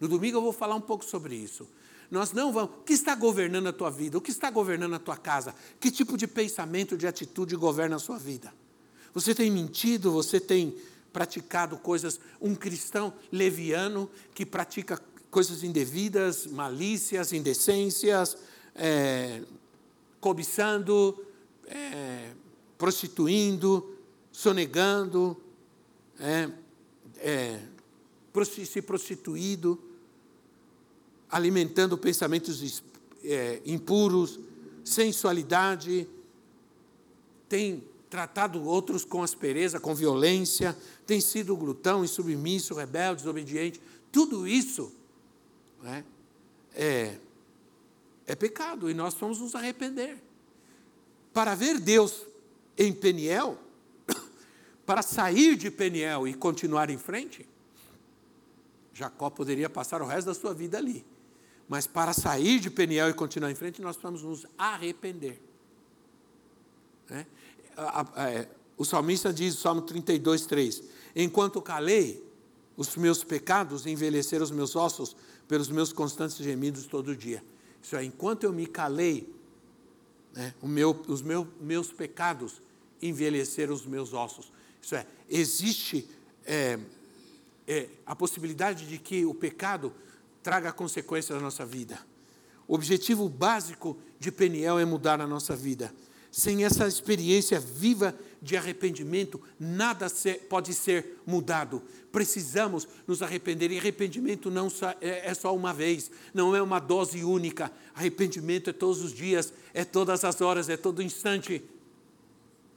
No 0.00 0.08
domingo 0.08 0.38
eu 0.38 0.42
vou 0.42 0.52
falar 0.52 0.74
um 0.74 0.80
pouco 0.80 1.04
sobre 1.04 1.34
isso. 1.34 1.68
Nós 2.10 2.32
não 2.32 2.52
vamos. 2.52 2.76
O 2.76 2.82
que 2.82 2.92
está 2.92 3.14
governando 3.14 3.66
a 3.66 3.72
tua 3.72 3.90
vida? 3.90 4.16
O 4.16 4.20
que 4.20 4.30
está 4.30 4.50
governando 4.50 4.94
a 4.94 4.98
tua 4.98 5.16
casa? 5.16 5.54
Que 5.78 5.90
tipo 5.90 6.16
de 6.16 6.26
pensamento, 6.26 6.96
de 6.96 7.06
atitude 7.06 7.54
governa 7.56 7.96
a 7.96 7.98
sua 7.98 8.18
vida? 8.18 8.52
Você 9.12 9.34
tem 9.34 9.50
mentido, 9.50 10.12
você 10.12 10.40
tem 10.40 10.76
praticado 11.12 11.76
coisas, 11.78 12.20
um 12.40 12.54
cristão 12.54 13.12
leviano 13.32 14.10
que 14.34 14.44
pratica 14.44 15.00
coisas 15.30 15.62
indevidas, 15.62 16.46
malícias, 16.46 17.32
indecências, 17.32 18.36
é, 18.74 19.42
cobiçando, 20.20 21.24
é, 21.66 22.32
prostituindo, 22.76 23.96
sonegando, 24.32 25.36
é, 26.18 26.50
é, 27.18 27.60
se 28.66 28.80
prostituído, 28.80 29.82
alimentando 31.28 31.98
pensamentos 31.98 32.82
é, 33.24 33.60
impuros, 33.66 34.38
sensualidade, 34.84 36.08
tem 37.48 37.84
tratado 38.08 38.62
outros 38.64 39.04
com 39.04 39.22
aspereza, 39.22 39.78
com 39.78 39.94
violência, 39.94 40.76
tem 41.06 41.20
sido 41.20 41.56
glutão, 41.56 42.04
insubmisso, 42.04 42.74
rebelde, 42.74 43.22
desobediente. 43.22 43.80
Tudo 44.10 44.46
isso 44.46 44.92
né, 45.82 46.04
é, 46.74 47.18
é 48.26 48.34
pecado 48.34 48.90
e 48.90 48.94
nós 48.94 49.14
vamos 49.14 49.38
nos 49.38 49.54
arrepender. 49.54 50.18
Para 51.32 51.54
ver 51.54 51.78
Deus 51.78 52.26
em 52.76 52.92
Peniel, 52.92 53.58
para 54.86 55.02
sair 55.02 55.56
de 55.56 55.70
Peniel 55.70 56.26
e 56.26 56.34
continuar 56.34 56.90
em 56.90 56.98
frente, 56.98 57.46
Jacó 58.92 59.30
poderia 59.30 59.70
passar 59.70 60.02
o 60.02 60.06
resto 60.06 60.26
da 60.26 60.34
sua 60.34 60.52
vida 60.52 60.78
ali. 60.78 61.04
Mas 61.68 61.86
para 61.86 62.14
sair 62.14 62.58
de 62.58 62.70
Peniel 62.70 63.10
e 63.10 63.14
continuar 63.14 63.50
em 63.50 63.54
frente, 63.54 63.82
nós 63.82 63.96
precisamos 63.96 64.22
nos 64.22 64.46
arrepender. 64.56 65.40
Né? 67.08 67.26
É, 68.16 68.48
o 68.76 68.84
salmista 68.84 69.32
diz, 69.32 69.54
Salmo 69.56 69.82
32, 69.82 70.46
3: 70.46 70.82
Enquanto 71.14 71.62
calei, 71.62 72.24
os 72.76 72.96
meus 72.96 73.22
pecados 73.24 73.86
envelheceram 73.86 74.44
os 74.44 74.50
meus 74.50 74.76
ossos 74.76 75.16
pelos 75.46 75.68
meus 75.68 75.92
constantes 75.92 76.36
gemidos 76.36 76.86
todo 76.86 77.16
dia. 77.16 77.42
Isso 77.82 77.96
é, 77.96 78.04
enquanto 78.04 78.44
eu 78.44 78.52
me 78.52 78.66
calei, 78.66 79.32
né, 80.34 80.54
meu, 80.62 80.90
os 81.08 81.22
meu, 81.22 81.48
meus 81.60 81.92
pecados 81.92 82.60
envelheceram 83.00 83.74
os 83.74 83.86
meus 83.86 84.12
ossos. 84.12 84.52
Isso 84.82 84.94
é, 84.94 85.06
existe 85.28 86.08
é, 86.44 86.78
é, 87.66 87.88
a 88.06 88.14
possibilidade 88.14 88.86
de 88.86 88.98
que 88.98 89.24
o 89.24 89.34
pecado 89.34 89.92
traga 90.42 90.72
consequências 90.72 91.36
na 91.36 91.42
nossa 91.42 91.64
vida. 91.64 91.98
O 92.66 92.74
objetivo 92.74 93.28
básico 93.28 93.96
de 94.18 94.30
Peniel 94.30 94.78
é 94.78 94.84
mudar 94.84 95.20
a 95.20 95.26
nossa 95.26 95.56
vida. 95.56 95.92
Sem 96.30 96.64
essa 96.64 96.86
experiência 96.86 97.58
viva 97.58 98.14
de 98.40 98.56
arrependimento, 98.56 99.40
nada 99.58 100.06
pode 100.48 100.74
ser 100.74 101.20
mudado. 101.26 101.82
Precisamos 102.12 102.86
nos 103.06 103.22
arrepender. 103.22 103.70
E 103.70 103.78
arrependimento 103.78 104.50
não 104.50 104.68
é, 105.00 105.30
é 105.30 105.34
só 105.34 105.54
uma 105.54 105.72
vez, 105.72 106.10
não 106.32 106.54
é 106.54 106.62
uma 106.62 106.78
dose 106.78 107.24
única. 107.24 107.72
Arrependimento 107.94 108.70
é 108.70 108.72
todos 108.72 109.02
os 109.02 109.12
dias, 109.12 109.52
é 109.74 109.84
todas 109.84 110.24
as 110.24 110.40
horas, 110.40 110.68
é 110.68 110.76
todo 110.76 111.02
instante. 111.02 111.62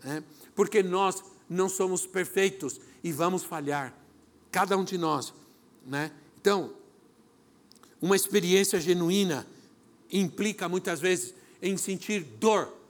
É? 0.03 0.23
Porque 0.55 0.81
nós 0.81 1.23
não 1.49 1.69
somos 1.69 2.05
perfeitos 2.05 2.79
e 3.03 3.11
vamos 3.11 3.43
falhar, 3.43 3.93
cada 4.51 4.77
um 4.77 4.83
de 4.83 4.97
nós. 4.97 5.33
Né? 5.85 6.11
Então, 6.39 6.73
uma 8.01 8.15
experiência 8.15 8.79
genuína 8.79 9.45
implica 10.11 10.67
muitas 10.67 10.99
vezes 10.99 11.33
em 11.61 11.77
sentir 11.77 12.21
dor 12.39 12.80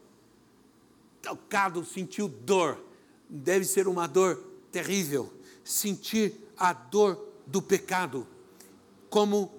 tocado, 1.22 1.86
sentiu 1.86 2.28
dor. 2.28 2.84
Deve 3.30 3.66
ser 3.66 3.88
uma 3.88 4.08
dor 4.08 4.44
terrível. 4.72 5.32
Sentir 5.64 6.34
a 6.58 6.74
dor 6.74 7.28
do 7.46 7.62
pecado. 7.62 8.28
Como 9.10 9.52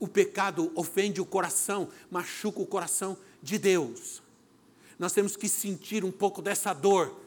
o 0.00 0.06
pecado 0.06 0.70
ofende 0.74 1.20
o 1.20 1.26
coração, 1.26 1.88
machuca 2.10 2.60
o 2.60 2.66
coração 2.66 3.16
de 3.42 3.58
Deus. 3.58 4.22
Nós 4.98 5.12
temos 5.12 5.36
que 5.36 5.48
sentir 5.48 6.04
um 6.04 6.10
pouco 6.10 6.42
dessa 6.42 6.72
dor 6.72 7.20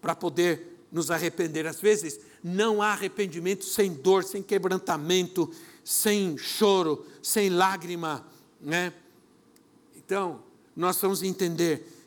para 0.00 0.14
poder 0.14 0.78
nos 0.90 1.10
arrepender. 1.10 1.66
Às 1.66 1.80
vezes, 1.80 2.18
não 2.42 2.80
há 2.82 2.92
arrependimento 2.92 3.64
sem 3.64 3.92
dor, 3.92 4.24
sem 4.24 4.42
quebrantamento, 4.42 5.50
sem 5.84 6.36
choro, 6.38 7.06
sem 7.22 7.50
lágrima, 7.50 8.26
né? 8.60 8.92
Então, 9.94 10.42
nós 10.74 11.00
vamos 11.00 11.22
entender 11.22 11.99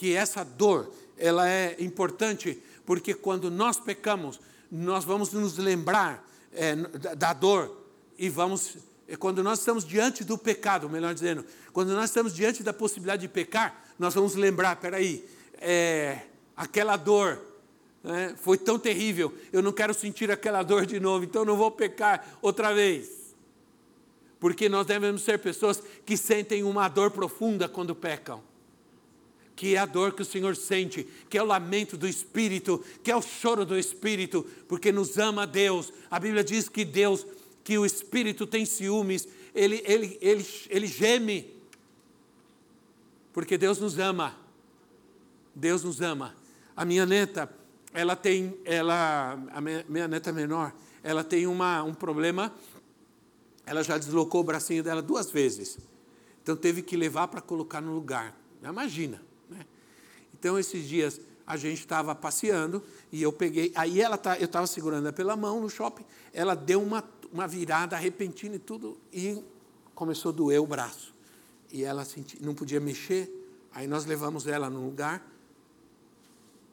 que 0.00 0.16
essa 0.16 0.42
dor 0.42 0.90
ela 1.18 1.46
é 1.46 1.76
importante 1.78 2.58
porque 2.86 3.12
quando 3.12 3.50
nós 3.50 3.78
pecamos 3.78 4.40
nós 4.70 5.04
vamos 5.04 5.30
nos 5.30 5.58
lembrar 5.58 6.26
é, 6.54 6.74
da 6.74 7.34
dor 7.34 7.84
e 8.18 8.30
vamos 8.30 8.78
é, 9.06 9.16
quando 9.16 9.44
nós 9.44 9.58
estamos 9.58 9.84
diante 9.84 10.24
do 10.24 10.38
pecado, 10.38 10.88
melhor 10.88 11.12
dizendo, 11.12 11.44
quando 11.74 11.92
nós 11.92 12.06
estamos 12.06 12.34
diante 12.34 12.62
da 12.62 12.72
possibilidade 12.72 13.20
de 13.20 13.28
pecar, 13.28 13.84
nós 13.98 14.14
vamos 14.14 14.34
lembrar, 14.36 14.76
peraí, 14.76 15.22
é, 15.60 16.20
aquela 16.56 16.96
dor 16.96 17.38
né, 18.02 18.34
foi 18.40 18.56
tão 18.56 18.78
terrível, 18.78 19.34
eu 19.52 19.60
não 19.60 19.72
quero 19.72 19.92
sentir 19.92 20.30
aquela 20.30 20.62
dor 20.62 20.86
de 20.86 20.98
novo, 20.98 21.26
então 21.26 21.44
não 21.44 21.58
vou 21.58 21.70
pecar 21.70 22.38
outra 22.40 22.72
vez. 22.72 23.34
Porque 24.38 24.66
nós 24.66 24.86
devemos 24.86 25.20
ser 25.20 25.38
pessoas 25.40 25.82
que 26.06 26.16
sentem 26.16 26.62
uma 26.62 26.88
dor 26.88 27.10
profunda 27.10 27.68
quando 27.68 27.94
pecam 27.94 28.48
que 29.60 29.74
é 29.74 29.78
a 29.78 29.84
dor 29.84 30.14
que 30.14 30.22
o 30.22 30.24
Senhor 30.24 30.56
sente, 30.56 31.06
que 31.28 31.36
é 31.36 31.42
o 31.42 31.44
lamento 31.44 31.94
do 31.94 32.08
Espírito, 32.08 32.82
que 33.04 33.10
é 33.10 33.14
o 33.14 33.20
choro 33.20 33.62
do 33.62 33.78
Espírito, 33.78 34.42
porque 34.66 34.90
nos 34.90 35.18
ama 35.18 35.46
Deus. 35.46 35.92
A 36.10 36.18
Bíblia 36.18 36.42
diz 36.42 36.66
que 36.66 36.82
Deus, 36.82 37.26
que 37.62 37.76
o 37.76 37.84
Espírito 37.84 38.46
tem 38.46 38.64
ciúmes, 38.64 39.28
ele, 39.54 39.82
ele, 39.84 40.16
ele, 40.22 40.46
ele 40.70 40.86
geme, 40.86 41.54
porque 43.34 43.58
Deus 43.58 43.78
nos 43.78 43.98
ama. 43.98 44.34
Deus 45.54 45.84
nos 45.84 46.00
ama. 46.00 46.34
A 46.74 46.86
minha 46.86 47.04
neta, 47.04 47.54
ela 47.92 48.16
tem, 48.16 48.58
ela, 48.64 49.38
a 49.52 49.60
minha, 49.60 49.84
minha 49.86 50.08
neta 50.08 50.32
menor, 50.32 50.72
ela 51.02 51.22
tem 51.22 51.46
uma, 51.46 51.82
um 51.82 51.92
problema, 51.92 52.50
ela 53.66 53.84
já 53.84 53.98
deslocou 53.98 54.40
o 54.40 54.44
bracinho 54.44 54.82
dela 54.82 55.02
duas 55.02 55.30
vezes. 55.30 55.76
Então 56.42 56.56
teve 56.56 56.80
que 56.80 56.96
levar 56.96 57.28
para 57.28 57.42
colocar 57.42 57.82
no 57.82 57.92
lugar. 57.92 58.34
Imagina. 58.62 59.28
Então, 60.32 60.58
esses 60.58 60.88
dias 60.88 61.20
a 61.46 61.56
gente 61.56 61.80
estava 61.80 62.14
passeando 62.14 62.82
e 63.10 63.20
eu 63.22 63.32
peguei. 63.32 63.72
Aí 63.74 64.00
ela 64.00 64.16
tá, 64.16 64.38
eu 64.38 64.44
estava 64.44 64.66
segurando 64.66 65.06
ela 65.06 65.12
pela 65.12 65.36
mão 65.36 65.60
no 65.60 65.68
shopping, 65.68 66.04
ela 66.32 66.54
deu 66.54 66.80
uma, 66.80 67.02
uma 67.32 67.48
virada 67.48 67.96
repentina 67.96 68.54
e 68.54 68.58
tudo, 68.58 68.96
e 69.12 69.42
começou 69.94 70.30
a 70.30 70.34
doer 70.34 70.62
o 70.62 70.66
braço. 70.66 71.12
E 71.72 71.82
ela 71.82 72.04
senti, 72.04 72.40
não 72.42 72.54
podia 72.54 72.80
mexer. 72.80 73.28
Aí 73.72 73.86
nós 73.86 74.04
levamos 74.06 74.46
ela 74.46 74.70
num 74.70 74.84
lugar 74.84 75.26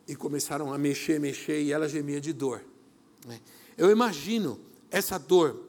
e 0.08 0.16
começaram 0.16 0.72
a 0.72 0.78
mexer, 0.78 1.20
mexer, 1.20 1.62
e 1.62 1.72
ela 1.72 1.90
gemia 1.90 2.22
de 2.22 2.32
dor. 2.32 2.64
Né? 3.26 3.40
Eu 3.78 3.92
imagino 3.92 4.60
essa 4.90 5.18
dor, 5.18 5.60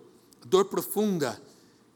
dor 0.47 0.67
profunda, 0.67 1.41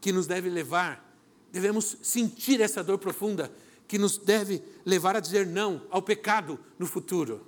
que 0.00 0.12
nos 0.12 0.26
deve 0.26 0.50
levar, 0.50 1.16
devemos 1.52 1.96
sentir 2.02 2.60
essa 2.60 2.82
dor 2.82 2.98
profunda 2.98 3.52
que 3.92 3.98
nos 3.98 4.16
deve 4.16 4.62
levar 4.86 5.16
a 5.16 5.20
dizer 5.20 5.46
não 5.46 5.82
ao 5.90 6.00
pecado 6.00 6.58
no 6.78 6.86
futuro. 6.86 7.46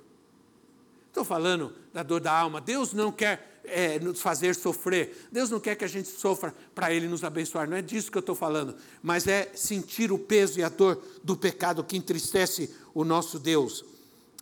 Estou 1.07 1.25
falando 1.25 1.73
da 1.91 2.03
dor 2.03 2.21
da 2.21 2.31
alma. 2.31 2.61
Deus 2.61 2.93
não 2.93 3.11
quer 3.11 3.63
é, 3.63 3.97
nos 3.97 4.21
fazer 4.21 4.53
sofrer. 4.53 5.27
Deus 5.31 5.49
não 5.49 5.59
quer 5.59 5.75
que 5.75 5.83
a 5.83 5.87
gente 5.87 6.07
sofra 6.07 6.53
para 6.75 6.93
Ele 6.93 7.07
nos 7.07 7.23
abençoar. 7.23 7.67
Não 7.67 7.75
é 7.75 7.81
disso 7.81 8.11
que 8.11 8.17
eu 8.19 8.19
estou 8.19 8.35
falando. 8.35 8.75
Mas 9.01 9.25
é 9.25 9.53
sentir 9.55 10.11
o 10.11 10.19
peso 10.19 10.59
e 10.59 10.63
a 10.63 10.69
dor 10.69 11.01
do 11.23 11.35
pecado 11.35 11.83
que 11.83 11.97
entristece 11.97 12.69
o 12.93 13.03
nosso 13.03 13.39
Deus. 13.39 13.83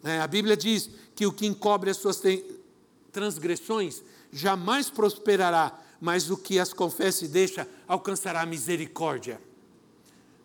É, 0.04 0.20
a 0.20 0.28
Bíblia 0.28 0.58
diz 0.58 0.90
que 1.16 1.26
o 1.26 1.32
que 1.32 1.46
encobre 1.46 1.90
as 1.90 1.96
suas 1.96 2.22
transgressões 3.14 4.04
jamais 4.30 4.90
prosperará, 4.90 5.72
mas 6.02 6.30
o 6.30 6.36
que 6.36 6.60
as 6.60 6.74
confessa 6.74 7.24
e 7.24 7.30
deixa 7.30 7.66
alcançará 7.88 8.46
misericórdia. 8.46 9.40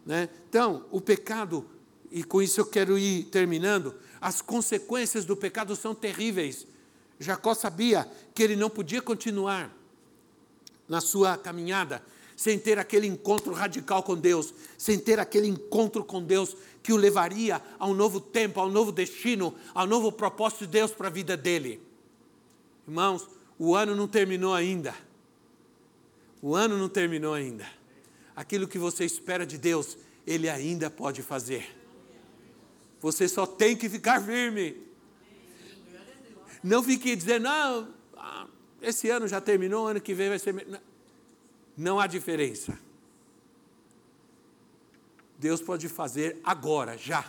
Né? 0.08 0.30
Então, 0.48 0.86
o 0.90 1.02
pecado, 1.02 1.68
e 2.10 2.24
com 2.24 2.40
isso 2.40 2.58
eu 2.58 2.64
quero 2.64 2.96
ir 2.96 3.24
terminando, 3.24 3.94
as 4.18 4.40
consequências 4.40 5.26
do 5.26 5.36
pecado 5.36 5.76
são 5.76 5.94
terríveis. 5.94 6.66
Jacó 7.20 7.52
sabia 7.52 8.10
que 8.34 8.42
ele 8.42 8.56
não 8.56 8.70
podia 8.70 9.02
continuar 9.02 9.70
na 10.88 11.02
sua 11.02 11.36
caminhada 11.36 12.02
sem 12.34 12.58
ter 12.58 12.78
aquele 12.78 13.06
encontro 13.06 13.52
radical 13.52 14.02
com 14.02 14.16
Deus, 14.16 14.54
sem 14.78 14.98
ter 14.98 15.18
aquele 15.18 15.46
encontro 15.46 16.02
com 16.02 16.22
Deus 16.22 16.56
que 16.82 16.92
o 16.92 16.96
levaria 16.96 17.60
a 17.78 17.86
um 17.86 17.92
novo 17.92 18.18
tempo, 18.18 18.60
a 18.60 18.64
um 18.64 18.70
novo 18.70 18.90
destino, 18.90 19.54
ao 19.74 19.86
novo 19.86 20.10
propósito 20.10 20.60
de 20.60 20.68
Deus 20.68 20.90
para 20.90 21.08
a 21.08 21.10
vida 21.10 21.36
dele. 21.36 21.82
Irmãos, 22.86 23.28
o 23.58 23.74
ano 23.74 23.94
não 23.94 24.08
terminou 24.08 24.54
ainda. 24.54 24.94
O 26.40 26.54
ano 26.54 26.78
não 26.78 26.88
terminou 26.88 27.34
ainda 27.34 27.77
aquilo 28.38 28.68
que 28.68 28.78
você 28.78 29.04
espera 29.04 29.44
de 29.44 29.58
Deus, 29.58 29.98
Ele 30.24 30.48
ainda 30.48 30.88
pode 30.88 31.24
fazer. 31.24 31.76
Você 33.00 33.26
só 33.26 33.44
tem 33.44 33.76
que 33.76 33.88
ficar 33.88 34.22
firme. 34.22 34.80
Não 36.62 36.80
fique 36.80 37.16
dizendo, 37.16 37.42
não, 37.42 37.92
ah, 38.16 38.46
esse 38.80 39.10
ano 39.10 39.26
já 39.26 39.40
terminou, 39.40 39.88
ano 39.88 40.00
que 40.00 40.14
vem 40.14 40.28
vai 40.28 40.38
ser. 40.38 40.54
Não 41.76 41.98
há 41.98 42.06
diferença. 42.06 42.78
Deus 45.36 45.60
pode 45.60 45.88
fazer 45.88 46.38
agora, 46.44 46.96
já. 46.96 47.24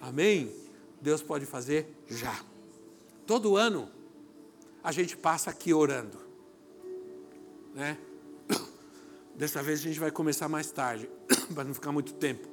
Amém? 0.00 0.54
Deus 1.00 1.20
pode 1.20 1.46
fazer 1.46 1.88
já. 2.08 2.44
Todo 3.26 3.56
ano 3.56 3.90
a 4.84 4.92
gente 4.92 5.16
passa 5.16 5.50
aqui 5.50 5.74
orando, 5.74 6.18
né? 7.74 7.98
Dessa 9.36 9.62
vez 9.62 9.80
a 9.80 9.82
gente 9.82 9.98
vai 9.98 10.10
começar 10.10 10.48
mais 10.48 10.70
tarde, 10.70 11.10
para 11.52 11.64
não 11.64 11.74
ficar 11.74 11.92
muito 11.92 12.14
tempo. 12.14 12.48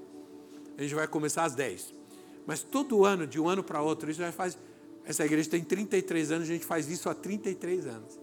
A 0.78 0.82
gente 0.82 0.96
vai 0.96 1.08
começar 1.08 1.44
às 1.44 1.54
10. 1.54 1.94
Mas 2.46 2.64
todo 2.64 3.06
ano, 3.06 3.28
de 3.28 3.40
um 3.40 3.48
ano 3.48 3.64
para 3.64 3.82
outro, 3.82 4.10
isso 4.10 4.20
já 4.20 4.32
faz. 4.32 4.58
Essa 5.06 5.26
igreja 5.26 5.50
tem 5.50 5.64
33 5.64 6.32
anos, 6.32 6.50
a 6.50 6.54
gente 6.54 6.66
faz 6.66 6.90
isso 6.90 7.10
há 7.10 7.14
33 7.14 7.86
anos. 7.86 8.20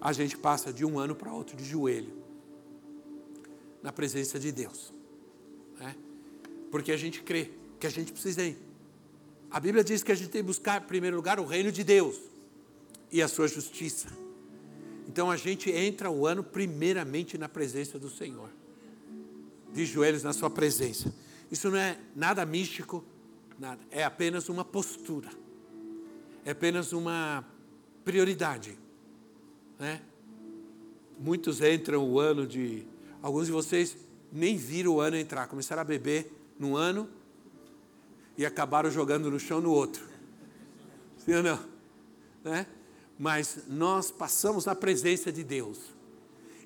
A 0.00 0.12
gente 0.12 0.36
passa 0.36 0.72
de 0.72 0.84
um 0.84 0.98
ano 0.98 1.14
para 1.14 1.32
outro 1.32 1.56
de 1.56 1.64
joelho, 1.64 2.12
na 3.82 3.92
presença 3.92 4.38
de 4.38 4.50
Deus. 4.50 4.92
Né? 5.78 5.94
Porque 6.70 6.92
a 6.92 6.96
gente 6.96 7.22
crê 7.22 7.50
que 7.78 7.86
a 7.86 7.90
gente 7.90 8.12
precisa 8.12 8.42
ir. 8.42 8.58
A 9.50 9.60
Bíblia 9.60 9.84
diz 9.84 10.02
que 10.02 10.10
a 10.10 10.14
gente 10.14 10.30
tem 10.30 10.42
que 10.42 10.46
buscar, 10.46 10.82
em 10.82 10.86
primeiro 10.86 11.16
lugar, 11.16 11.38
o 11.38 11.44
reino 11.44 11.70
de 11.70 11.84
Deus 11.84 12.18
e 13.10 13.22
a 13.22 13.28
sua 13.28 13.46
justiça. 13.46 14.08
Então 15.08 15.30
a 15.30 15.36
gente 15.36 15.70
entra 15.70 16.10
o 16.10 16.26
ano 16.26 16.42
primeiramente 16.42 17.36
na 17.36 17.48
presença 17.48 17.98
do 17.98 18.08
Senhor, 18.08 18.50
de 19.72 19.84
joelhos 19.84 20.22
na 20.22 20.32
sua 20.32 20.50
presença. 20.50 21.14
Isso 21.50 21.70
não 21.70 21.78
é 21.78 21.98
nada 22.16 22.44
místico, 22.44 23.04
nada. 23.58 23.80
É 23.90 24.02
apenas 24.04 24.48
uma 24.48 24.64
postura, 24.64 25.28
é 26.44 26.50
apenas 26.50 26.92
uma 26.92 27.44
prioridade. 28.04 28.78
Né? 29.78 30.00
Muitos 31.18 31.60
entram 31.60 32.08
o 32.08 32.18
ano 32.18 32.46
de. 32.46 32.86
Alguns 33.22 33.46
de 33.46 33.52
vocês 33.52 33.96
nem 34.32 34.56
viram 34.56 34.94
o 34.94 35.00
ano 35.00 35.16
entrar, 35.16 35.46
começaram 35.46 35.80
a 35.80 35.84
beber 35.84 36.30
num 36.58 36.76
ano 36.76 37.08
e 38.36 38.44
acabaram 38.44 38.90
jogando 38.90 39.30
no 39.30 39.38
chão 39.38 39.60
no 39.60 39.70
outro. 39.70 40.04
Sim 41.18 41.34
ou 41.34 41.42
não? 41.42 41.60
Né? 42.42 42.66
Mas 43.18 43.60
nós 43.68 44.10
passamos 44.10 44.64
na 44.64 44.74
presença 44.74 45.32
de 45.32 45.44
Deus. 45.44 45.78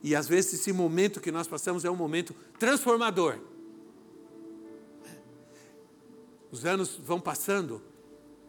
E 0.03 0.15
às 0.15 0.29
vezes 0.29 0.55
esse 0.55 0.73
momento 0.73 1.21
que 1.21 1.33
nós 1.33 1.47
passamos 1.47 1.85
é 1.85 1.91
um 1.91 1.97
momento 1.97 2.35
transformador. 2.59 3.39
Os 6.51 6.65
anos 6.65 6.99
vão 7.03 7.21
passando 7.21 7.83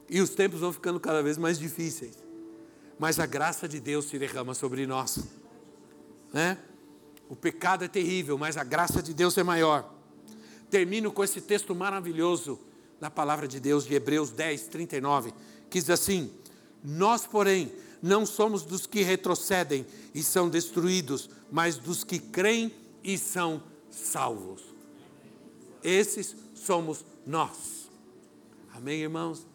e 0.10 0.22
os 0.22 0.30
tempos 0.30 0.62
vão 0.62 0.72
ficando 0.72 1.00
cada 1.00 1.22
vez 1.22 1.38
mais 1.38 1.60
difíceis. 1.60 2.18
Mas 2.98 3.20
a 3.20 3.26
graça 3.26 3.68
de 3.68 3.80
Deus 3.80 4.06
se 4.06 4.18
derrama 4.18 4.54
sobre 4.54 4.86
nós. 4.86 5.20
Né? 6.34 6.58
O 7.28 7.36
pecado 7.36 7.84
é 7.84 7.88
terrível, 7.88 8.38
mas 8.38 8.58
a 8.58 8.64
graça 8.64 9.02
de 9.02 9.14
Deus 9.14 9.38
é 9.38 9.44
maior. 9.44 9.94
Termino 10.70 11.12
com 11.12 11.24
esse 11.24 11.42
texto 11.42 11.74
maravilhoso 11.74 12.60
da 13.00 13.10
palavra 13.10 13.48
de 13.48 13.60
Deus 13.60 13.86
de 13.86 13.94
Hebreus 13.94 14.32
10, 14.32 14.68
39, 14.68 15.34
que 15.70 15.80
diz 15.80 15.90
assim: 15.90 16.32
Nós, 16.84 17.26
porém, 17.26 17.72
não 18.02 18.26
somos 18.26 18.64
dos 18.64 18.86
que 18.86 19.02
retrocedem 19.02 19.86
e 20.14 20.24
são 20.24 20.50
destruídos, 20.50 21.30
mas 21.52 21.78
dos 21.78 22.04
que 22.04 22.20
creem 22.20 22.72
e 23.04 23.18
são 23.18 23.62
salvos. 23.90 24.64
Esses 25.84 26.36
somos 26.54 27.06
nós. 27.26 27.90
Amém, 28.74 29.02
irmãos? 29.02 29.46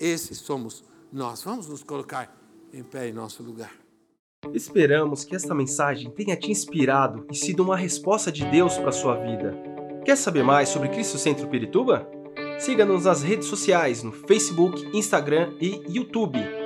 Esses 0.00 0.38
somos 0.38 0.84
nós. 1.12 1.42
Vamos 1.42 1.66
nos 1.66 1.82
colocar 1.82 2.34
em 2.72 2.82
pé 2.82 3.08
em 3.08 3.12
nosso 3.12 3.42
lugar. 3.42 3.72
Esperamos 4.52 5.24
que 5.24 5.34
esta 5.34 5.54
mensagem 5.54 6.10
tenha 6.10 6.36
te 6.36 6.50
inspirado 6.50 7.26
e 7.30 7.34
sido 7.34 7.62
uma 7.62 7.76
resposta 7.76 8.30
de 8.30 8.44
Deus 8.46 8.76
para 8.76 8.90
a 8.90 8.92
sua 8.92 9.16
vida. 9.16 9.56
Quer 10.04 10.16
saber 10.16 10.44
mais 10.44 10.68
sobre 10.68 10.88
Cristo 10.88 11.18
Centro 11.18 11.48
Pirituba? 11.48 12.08
Siga-nos 12.58 13.04
nas 13.04 13.22
redes 13.22 13.48
sociais 13.48 14.02
no 14.02 14.12
Facebook, 14.12 14.86
Instagram 14.96 15.54
e 15.60 15.82
YouTube 15.88 16.65